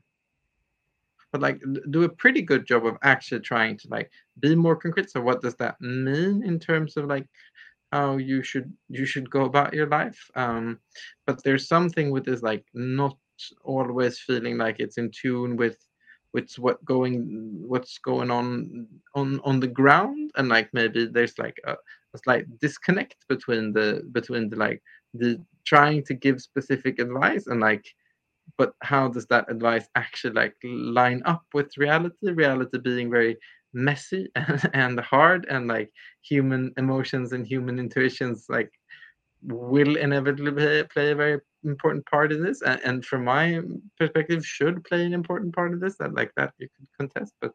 [1.32, 1.62] but like
[1.92, 4.10] do a pretty good job of actually trying to like
[4.40, 5.10] be more concrete.
[5.10, 7.28] So what does that mean in terms of like
[7.92, 10.20] how you should you should go about your life?
[10.36, 10.80] Um,
[11.26, 13.18] but there's something with this like not
[13.64, 15.78] always feeling like it's in tune with
[16.36, 17.14] with what going
[17.72, 20.32] what's going on on on the ground.
[20.36, 21.74] And like maybe there's like a,
[22.14, 24.82] a slight disconnect between the between the like
[25.14, 27.86] the trying to give specific advice and like
[28.58, 32.32] but how does that advice actually like line up with reality?
[32.32, 33.38] Reality being very
[33.74, 35.90] messy and, and hard and like
[36.22, 38.72] human emotions and human intuitions like
[39.44, 43.60] will inevitably play a very important part in this and, and from my
[43.98, 47.52] perspective should play an important part of this that like that you could contest but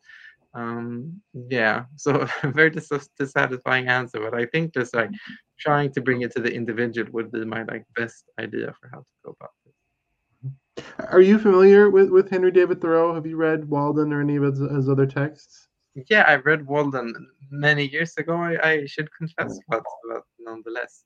[0.54, 5.10] um yeah so a very dis- dissatisfying answer but i think just like
[5.58, 8.98] trying to bring it to the individual would be my like best idea for how
[8.98, 10.84] to go about this.
[11.10, 13.14] Are you familiar with with henry david thoreau?
[13.14, 15.68] Have you read walden or any of his, his other texts?
[16.08, 17.14] Yeah i read walden
[17.50, 18.34] many years ago.
[18.36, 21.04] I, I should confess but, but nonetheless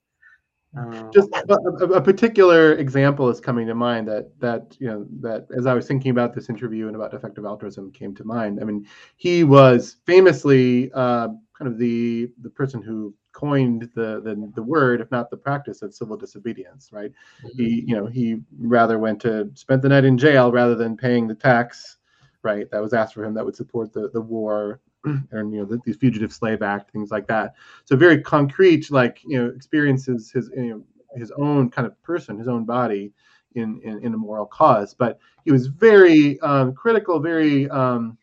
[0.77, 5.47] um, just a, a, particular example is coming to mind that that you know that
[5.57, 8.59] as I was thinking about this interview and about effective altruism came to mind.
[8.61, 14.53] I mean, he was famously uh, kind of the the person who coined the, the
[14.55, 16.91] the word, if not the practice, of civil disobedience.
[16.93, 17.13] Right?
[17.45, 17.63] Mm-hmm.
[17.63, 21.29] He you know he rather went to spent the night in jail rather than paying
[21.29, 21.99] the tax.
[22.43, 25.65] Right, that was asked for him that would support the the war and you know
[25.65, 30.51] the, fugitive slave act things like that so very concrete like you know experiences his
[30.57, 30.83] you know
[31.17, 33.13] his own kind of person his own body
[33.55, 38.17] in in, in a moral cause but he was very um, critical very um,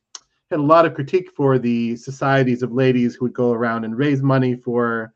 [0.52, 3.98] had a lot of critique for the societies of ladies who would go around and
[3.98, 5.14] raise money for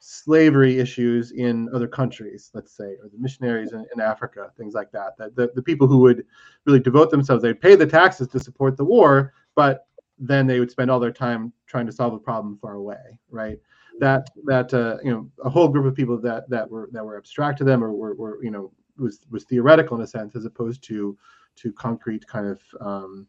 [0.00, 4.92] slavery issues in other countries, let's say, or the missionaries in, in Africa, things like
[4.92, 5.16] that.
[5.18, 6.24] That the, the people who would
[6.66, 9.87] really devote themselves, they'd pay the taxes to support the war, but
[10.18, 13.58] then they would spend all their time trying to solve a problem far away, right?
[14.00, 17.16] That that uh, you know a whole group of people that that were that were
[17.16, 20.44] abstract to them or were, were you know was was theoretical in a sense as
[20.44, 21.16] opposed to
[21.56, 23.26] to concrete kind of um,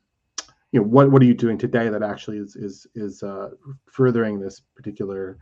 [0.72, 3.50] you know what what are you doing today that actually is is is uh,
[3.88, 5.38] furthering this particular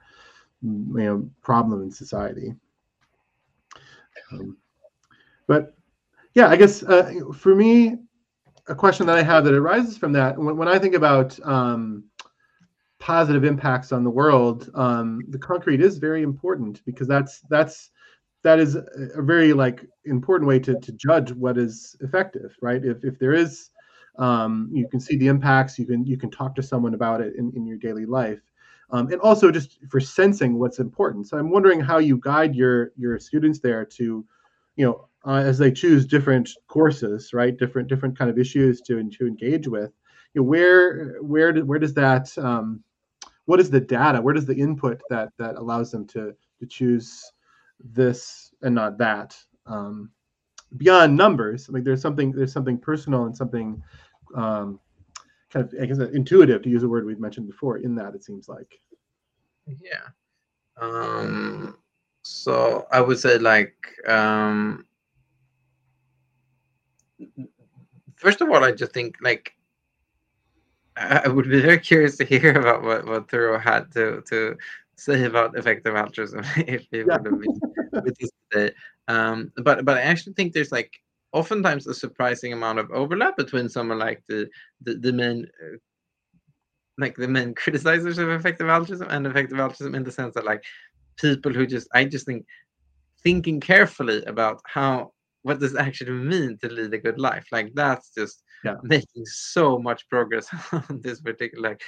[0.62, 2.56] you know problem in society.
[4.32, 4.58] Um,
[5.48, 5.76] but
[6.34, 7.98] yeah, I guess uh, for me,
[8.68, 12.04] a question that I have that arises from that when, when I think about um,
[13.00, 17.92] positive impacts on the world, um, the concrete is very important because that's that's
[18.44, 22.84] that is a very like important way to, to judge what is effective, right?
[22.84, 23.70] If if there is,
[24.18, 27.36] um, you can see the impacts, you can you can talk to someone about it
[27.36, 28.42] in, in your daily life.
[28.90, 31.28] Um, and also just for sensing what's important.
[31.28, 34.26] So I'm wondering how you guide your your students there to,
[34.76, 37.58] you know, uh, as they choose different courses, right?
[37.58, 39.92] Different different kind of issues to to engage with.
[40.34, 42.84] You know, where where do, where does that um,
[43.46, 44.22] what is the data?
[44.22, 47.32] Where does the input that that allows them to to choose
[47.84, 49.38] this and not that?
[49.66, 50.12] Um,
[50.78, 53.84] beyond numbers, I mean, there's something there's something personal and something
[54.34, 54.80] um,
[55.50, 58.24] kind of I guess intuitive to use a word we've mentioned before in that it
[58.24, 58.80] seems like.
[59.66, 60.08] Yeah.
[60.80, 61.78] Um,
[62.22, 63.76] so I would say like
[64.08, 64.86] um,
[68.16, 69.54] first of all, I just think like
[70.98, 74.58] I would be very curious to hear about what what Thoreau had to to
[74.96, 77.04] say about effective altruism if he yeah.
[77.04, 77.60] would have been
[78.04, 78.74] with us today.
[79.08, 81.00] Um, but but I actually think there's like
[81.34, 84.50] oftentimes a surprising amount of overlap between someone like the
[84.82, 85.78] the, the main uh,
[86.98, 90.64] like the main criticizers of effective altruism and effective altruism in the sense that like
[91.18, 92.46] people who just I just think
[93.24, 95.12] thinking carefully about how
[95.48, 97.46] what does actually mean to lead a good life?
[97.52, 98.76] Like that's just yeah.
[98.84, 101.82] making so much progress on this particular like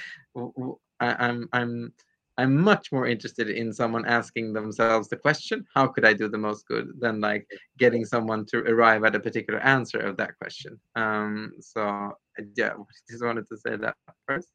[1.00, 1.92] I, i'm i'm
[2.38, 6.38] i'm much more interested in someone asking themselves the question how could i do the
[6.38, 7.46] most good than like
[7.78, 10.78] getting someone to arrive at a particular answer of that question.
[10.96, 12.12] Um so
[12.56, 12.74] yeah
[13.10, 13.94] just wanted to say that
[14.26, 14.48] first.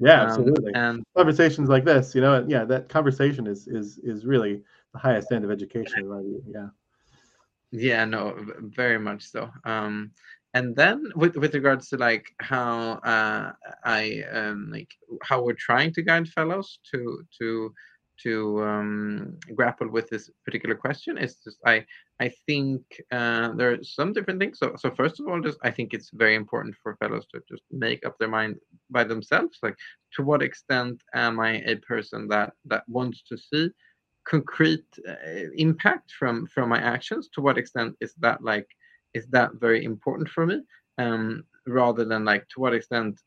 [0.00, 0.72] Yeah um, absolutely.
[0.74, 4.62] and conversations like this you know yeah that conversation is is is really
[4.94, 6.68] the highest end of education in my view yeah
[7.70, 9.50] yeah, no, very much so.
[9.64, 10.12] Um,
[10.54, 13.52] and then with with regards to like how uh,
[13.84, 14.90] I um, like
[15.22, 17.72] how we're trying to guide fellows to to
[18.22, 21.84] to um, grapple with this particular question is just I
[22.20, 24.58] I think uh, there are some different things.
[24.58, 27.62] So so first of all, just I think it's very important for fellows to just
[27.70, 28.56] make up their mind
[28.90, 29.58] by themselves.
[29.62, 29.76] Like
[30.14, 33.70] to what extent am I a person that that wants to see
[34.28, 37.28] concrete uh, impact from from my actions?
[37.30, 38.68] To what extent is that like
[39.14, 40.62] is that very important for me?
[40.98, 43.20] Um rather than like to what extent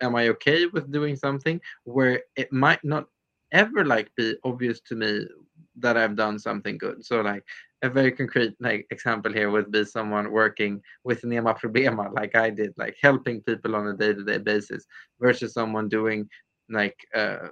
[0.00, 3.04] am i okay with doing something where it might not
[3.52, 5.10] ever like be obvious to me
[5.84, 7.04] that i've done something good?
[7.04, 7.44] So like
[7.82, 12.50] a very concrete like example here would be someone working with Nema Problema like I
[12.50, 14.86] did, like helping people on a day-to-day basis,
[15.20, 16.28] versus someone doing
[16.68, 17.48] like uh,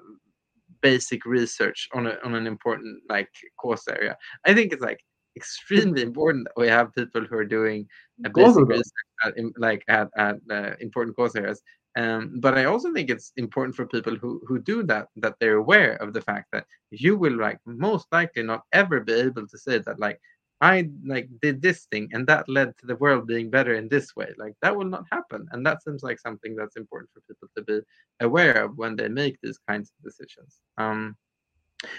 [0.89, 4.15] basic research on a, on an important like cause area.
[4.49, 5.01] I think it's like
[5.37, 7.81] extremely important that we have people who are doing
[8.25, 9.35] a basic research at,
[9.67, 11.61] like at, at uh, important cause areas
[11.97, 15.59] um, but I also think it's important for people who who do that that they're
[15.65, 19.59] aware of the fact that you will like most likely not ever be able to
[19.59, 20.19] say that like
[20.61, 24.15] I like did this thing and that led to the world being better in this
[24.17, 24.33] way.
[24.39, 27.63] Like that will not happen, and that seems like something that's important for people to
[27.63, 27.81] be
[28.21, 30.61] aware of when they make these kinds of decisions.
[30.79, 31.17] Um,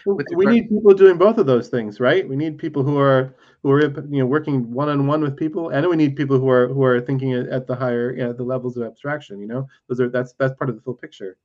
[0.06, 2.28] we need people doing both of those things, right?
[2.28, 5.70] We need people who are who are you know working one on one with people,
[5.70, 8.44] and we need people who are who are thinking at the higher you know, the
[8.44, 9.40] levels of abstraction.
[9.40, 11.38] You know, those are that's that's part of the full picture.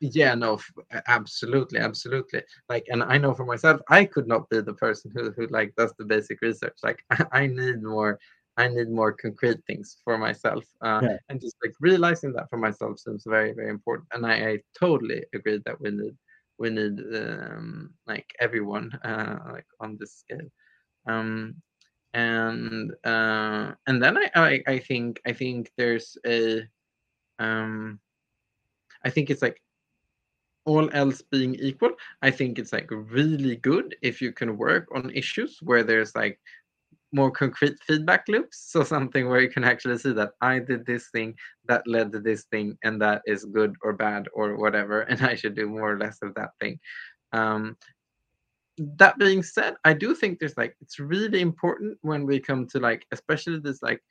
[0.00, 0.58] Yeah, no,
[1.06, 2.42] absolutely, absolutely.
[2.68, 5.74] Like, and I know for myself, I could not be the person who who like
[5.74, 6.78] does the basic research.
[6.82, 8.18] Like, I need more.
[8.58, 11.16] I need more concrete things for myself, uh, yeah.
[11.28, 14.08] and just like realizing that for myself seems very, very important.
[14.12, 16.16] And I, I totally agree that we need
[16.58, 20.48] we need um, like everyone uh, like on this scale
[21.06, 21.54] um,
[22.14, 26.62] and uh, and then I, I, I think I think there's a
[27.38, 28.00] um,
[29.04, 29.60] I think it's like
[30.66, 31.92] all else being equal,
[32.22, 36.38] I think it's like really good if you can work on issues where there's like
[37.12, 38.66] more concrete feedback loops.
[38.70, 41.34] So something where you can actually see that I did this thing
[41.66, 45.34] that led to this thing, and that is good or bad or whatever, and I
[45.34, 46.78] should do more or less of that thing.
[47.32, 47.76] Um,
[48.78, 52.78] that being said, I do think there's like it's really important when we come to
[52.78, 54.02] like especially this like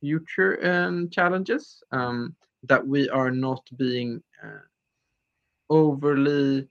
[0.00, 4.60] future um, challenges um, that we are not being uh,
[5.72, 6.68] overly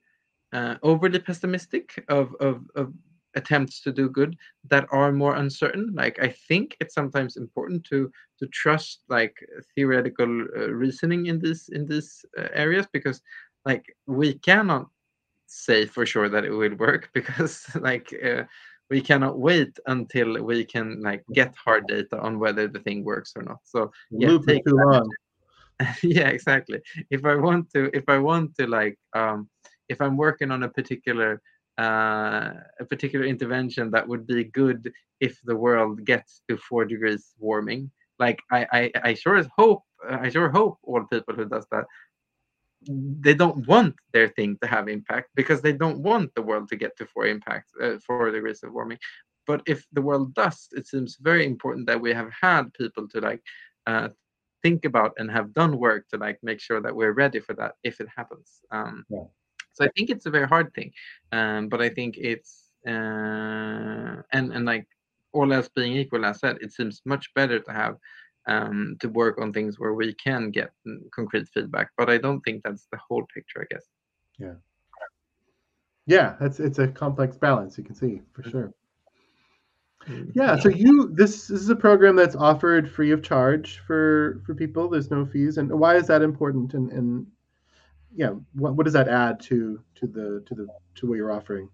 [0.52, 2.92] uh, overly pessimistic of, of of
[3.34, 4.36] attempts to do good
[4.68, 9.34] that are more uncertain like i think it's sometimes important to to trust like
[9.74, 13.22] theoretical uh, reasoning in this in these uh, areas because
[13.64, 14.86] like we cannot
[15.46, 18.42] say for sure that it will work because like uh,
[18.90, 23.32] we cannot wait until we can like get hard data on whether the thing works
[23.34, 25.08] or not so yeah take too long.
[26.02, 26.80] yeah exactly
[27.10, 29.48] if i want to if i want to like um
[29.88, 31.40] if i'm working on a particular
[31.78, 37.32] uh, a particular intervention that would be good if the world gets to four degrees
[37.38, 37.90] warming.
[38.18, 41.84] Like I, I, I sure hope, I sure hope all people who does that,
[42.88, 46.76] they don't want their thing to have impact because they don't want the world to
[46.76, 48.98] get to four impact, uh, four degrees of warming.
[49.46, 53.20] But if the world does, it seems very important that we have had people to
[53.20, 53.42] like
[53.86, 54.08] uh,
[54.62, 57.74] think about and have done work to like make sure that we're ready for that
[57.82, 58.60] if it happens.
[58.70, 59.24] Um, yeah.
[59.74, 60.92] So I think it's a very hard thing,
[61.32, 64.86] um, but I think it's uh, and and like
[65.32, 67.96] all else being equal, as I said, it seems much better to have
[68.46, 70.70] um, to work on things where we can get
[71.14, 71.90] concrete feedback.
[71.96, 73.62] But I don't think that's the whole picture.
[73.62, 73.86] I guess.
[74.38, 74.54] Yeah.
[76.06, 77.78] Yeah, it's it's a complex balance.
[77.78, 78.50] You can see for mm-hmm.
[78.50, 78.74] sure.
[80.34, 84.54] Yeah, so you this, this is a program that's offered free of charge for for
[84.54, 84.88] people.
[84.88, 86.74] There's no fees, and why is that important?
[86.74, 87.26] And and
[88.14, 91.68] yeah, what, what does that add to to the to the to what you're offering?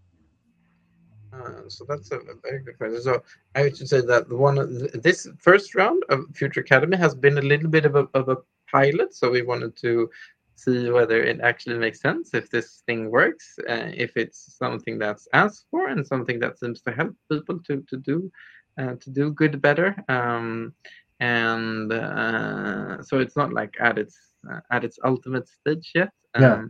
[1.33, 3.03] Uh, so that's a, a, very good question.
[3.03, 3.22] So
[3.55, 7.43] I should say that the one this first round of Future Academy has been a
[7.43, 8.39] little bit of a, of a
[8.70, 9.14] pilot.
[9.14, 10.11] So we wanted to
[10.59, 15.29] see whether it actually makes sense, if this thing works, uh, if it's something that's
[15.33, 18.31] asked for, and something that seems to help people to to do
[18.79, 19.95] uh, to do good better.
[20.09, 20.75] Um,
[21.21, 24.17] and uh, so it's not like at its
[24.51, 26.11] uh, at its ultimate stage yet.
[26.35, 26.63] Um, yeah.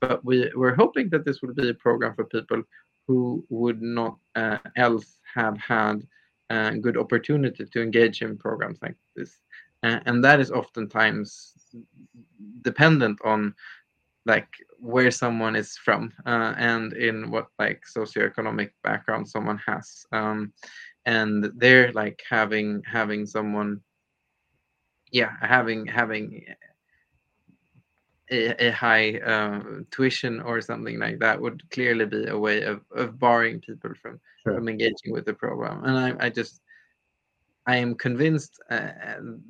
[0.00, 2.62] But we we're hoping that this will be a program for people
[3.06, 6.06] who would not uh, else have had
[6.50, 9.40] a uh, good opportunity to engage in programs like this,
[9.82, 11.52] uh, and that is oftentimes
[12.62, 13.54] dependent on
[14.26, 20.52] like where someone is from uh, and in what like socioeconomic background someone has um,
[21.06, 23.80] and they're like having having someone
[25.10, 26.44] yeah having having
[28.30, 32.82] a, a high uh, tuition or something like that would clearly be a way of,
[32.94, 34.54] of barring people from sure.
[34.54, 35.84] from engaging with the program.
[35.84, 36.60] And I, I just
[37.68, 38.92] I am convinced uh,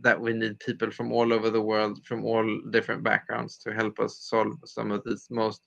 [0.00, 4.00] that we need people from all over the world, from all different backgrounds, to help
[4.00, 5.62] us solve some of these most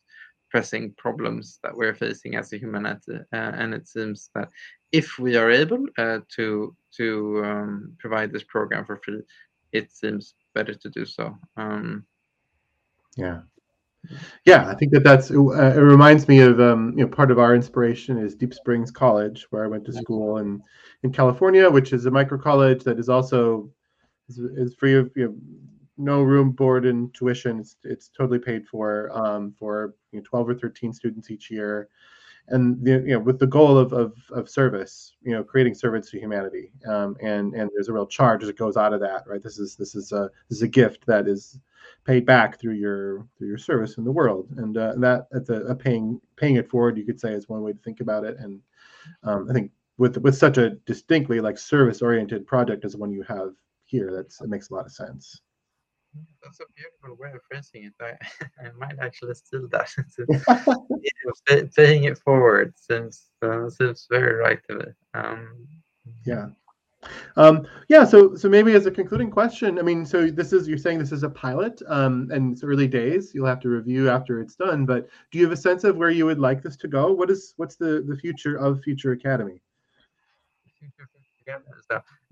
[0.50, 3.20] pressing problems that we're facing as a humanity.
[3.32, 4.50] Uh, and it seems that
[4.92, 9.22] if we are able uh, to to um, provide this program for free,
[9.72, 11.38] it seems better to do so.
[11.56, 12.06] Um,
[13.16, 13.40] yeah.
[14.46, 17.40] Yeah, I think that that's uh, it reminds me of um, you know part of
[17.40, 20.62] our inspiration is Deep Springs College where I went to school in
[21.04, 23.70] in California, which is a micro college that is also
[24.30, 25.36] is, is free of you know,
[25.98, 27.60] no room, board, and tuition.
[27.60, 31.90] It's, it's totally paid for um, for you know, 12 or 13 students each year,
[32.50, 36.20] and you know with the goal of, of, of service, you know, creating service to
[36.20, 36.72] humanity.
[36.88, 39.44] Um, and and there's a real charge that goes out of that, right?
[39.44, 41.60] This is this is a this is a gift that is
[42.06, 45.62] paid back through your through your service in the world, and, uh, that that's a,
[45.66, 46.98] a, paying paying it forward.
[46.98, 48.60] You could say is one way to think about it, and
[49.24, 53.12] um, I think with with such a distinctly like service oriented project as the one
[53.12, 53.54] you have
[53.86, 55.42] here, that's it makes a lot of sense.
[56.44, 57.94] That's a beautiful way of phrasing it.
[58.02, 59.90] I, I might actually steal that.
[61.76, 64.86] paying it forward seems uh, seems very right to me.
[65.14, 65.68] Um,
[66.26, 66.48] yeah.
[67.36, 70.78] Um, yeah, so so maybe as a concluding question, I mean, so this is you're
[70.78, 73.34] saying this is a pilot, um, and it's early days.
[73.34, 74.86] You'll have to review after it's done.
[74.86, 77.12] But do you have a sense of where you would like this to go?
[77.12, 79.62] What is what's the the future of Future Academy?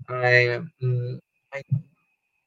[0.08, 0.60] I,
[1.52, 1.62] I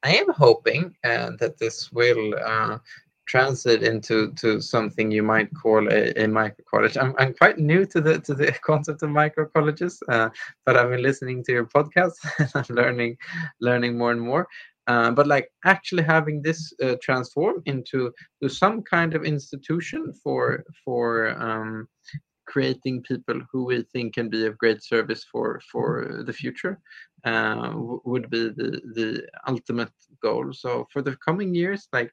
[0.03, 2.77] I am hoping uh, that this will uh,
[3.25, 6.97] transit into to something you might call a, a micro college.
[6.97, 10.29] I'm, I'm quite new to the to the concept of micro colleges, uh,
[10.65, 13.17] but I've been listening to your podcast and I'm learning
[13.61, 14.47] learning more and more.
[14.87, 18.11] Uh, but like actually having this uh, transform into
[18.41, 21.87] to some kind of institution for for um,
[22.45, 26.79] creating people who we think can be of great service for for the future
[27.25, 27.71] uh,
[28.03, 30.51] would be the the ultimate goal.
[30.53, 32.11] So for the coming years, like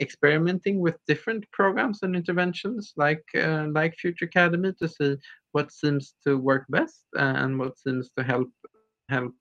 [0.00, 5.16] experimenting with different programs and interventions, like uh, like Future Academy, to see
[5.52, 8.50] what seems to work best and what seems to help
[9.08, 9.32] help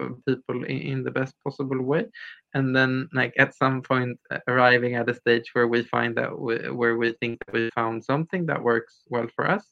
[0.00, 2.06] uh, people in, the best possible way.
[2.54, 6.36] And then like at some point uh, arriving at a stage where we find that
[6.38, 9.64] we, where we think that we found something that works well for us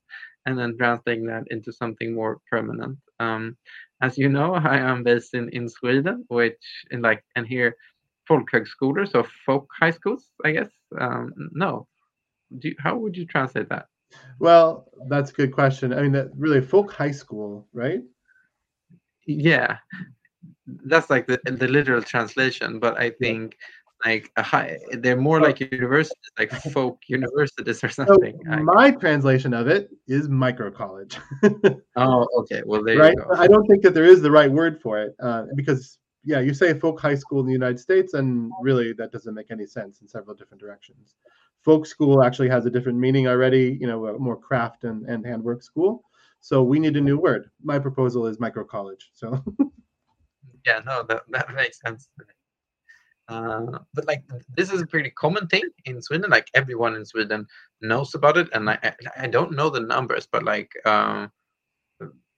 [0.47, 2.99] and then translating that into something more permanent.
[3.19, 3.57] Um,
[4.03, 7.77] as you know, I am based in, in Sweden, which in like and here
[8.29, 10.71] folkhögskolor, or folk high schools, I guess.
[10.99, 11.87] Um, no,
[12.59, 13.87] Do you, how would you translate that?
[14.39, 15.93] Well, that's a good question.
[15.93, 18.03] I mean, that really folk high school, right?
[19.27, 19.79] Yeah,
[20.67, 22.79] that's like the the literal translation.
[22.79, 23.57] But I think
[24.05, 29.55] like a high they're more like universities like folk universities or something so my translation
[29.55, 31.19] of it is micro college
[31.97, 33.35] oh okay well there right you go.
[33.37, 36.55] i don't think that there is the right word for it uh, because yeah you
[36.55, 40.01] say folk high school in the united states and really that doesn't make any sense
[40.01, 41.17] in several different directions.
[41.63, 45.25] Folk school actually has a different meaning already you know a more craft and, and
[45.27, 46.05] handwork school.
[46.41, 47.51] So we need a new word.
[47.63, 49.43] My proposal is micro college so.
[50.67, 52.09] Yeah no that, that makes sense.
[53.29, 54.23] Uh, but like
[54.57, 56.31] this is a pretty common thing in Sweden.
[56.31, 57.47] Like everyone in Sweden
[57.81, 58.79] knows about it, and I
[59.17, 61.31] I don't know the numbers, but like um,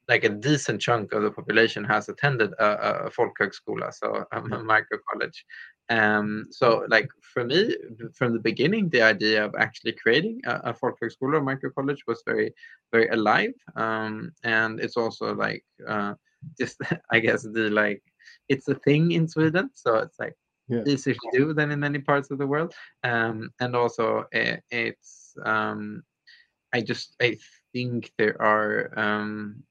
[0.09, 4.99] like a decent chunk of the population has attended a, a folkhögskola, so a micro
[5.11, 5.45] college.
[5.89, 7.77] Um, so like for me,
[8.15, 12.23] from the beginning, the idea of actually creating a, a folkhögskola or micro college was
[12.27, 12.53] very
[12.93, 16.15] very alive, um, and it's also like uh,
[16.59, 16.81] just
[17.11, 18.03] I guess the like
[18.49, 20.35] it's a thing in Sweden, so it's like
[20.69, 20.83] yeah.
[20.87, 22.75] easier to do than in many parts of the world.
[23.05, 26.03] Um, and also, uh, it's um,
[26.73, 27.39] I just I
[27.77, 28.73] think there are
[29.05, 29.63] um,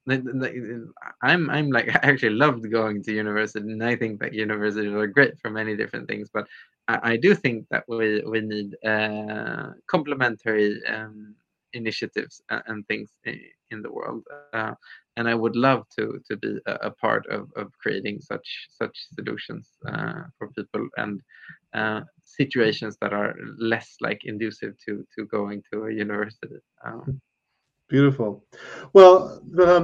[1.29, 5.15] I'm I'm like I actually loved going to university, and I think that universities are
[5.17, 6.29] great for many different things.
[6.35, 6.45] But
[6.87, 11.35] I, I do think that we we need uh, complementary um,
[11.73, 14.23] initiatives and, things in, the world.
[14.53, 14.73] Uh,
[15.17, 18.47] and I would love to to be a, a part of, of creating such
[18.81, 21.15] such solutions uh, for people and
[21.73, 23.33] uh, situations that are
[23.73, 26.59] less like inducive to to going to a university.
[26.85, 27.21] Um,
[27.87, 28.43] Beautiful.
[28.93, 29.41] Well,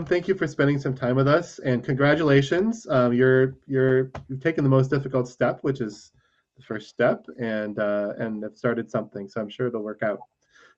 [0.07, 2.87] thank you for spending some time with us, and congratulations.
[2.89, 6.11] Um, you're you're you've taken the most difficult step, which is
[6.57, 9.29] the first step, and uh, and have started something.
[9.29, 10.19] So I'm sure it'll work out.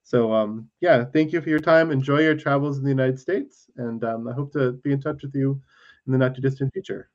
[0.02, 1.90] So um, yeah, thank you for your time.
[1.90, 5.22] Enjoy your travels in the United States, and um, I hope to be in touch
[5.22, 5.62] with you
[6.06, 7.08] in the not too distant future.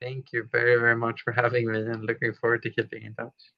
[0.00, 3.52] Thank you very very much for having me, and looking forward to keeping in touch.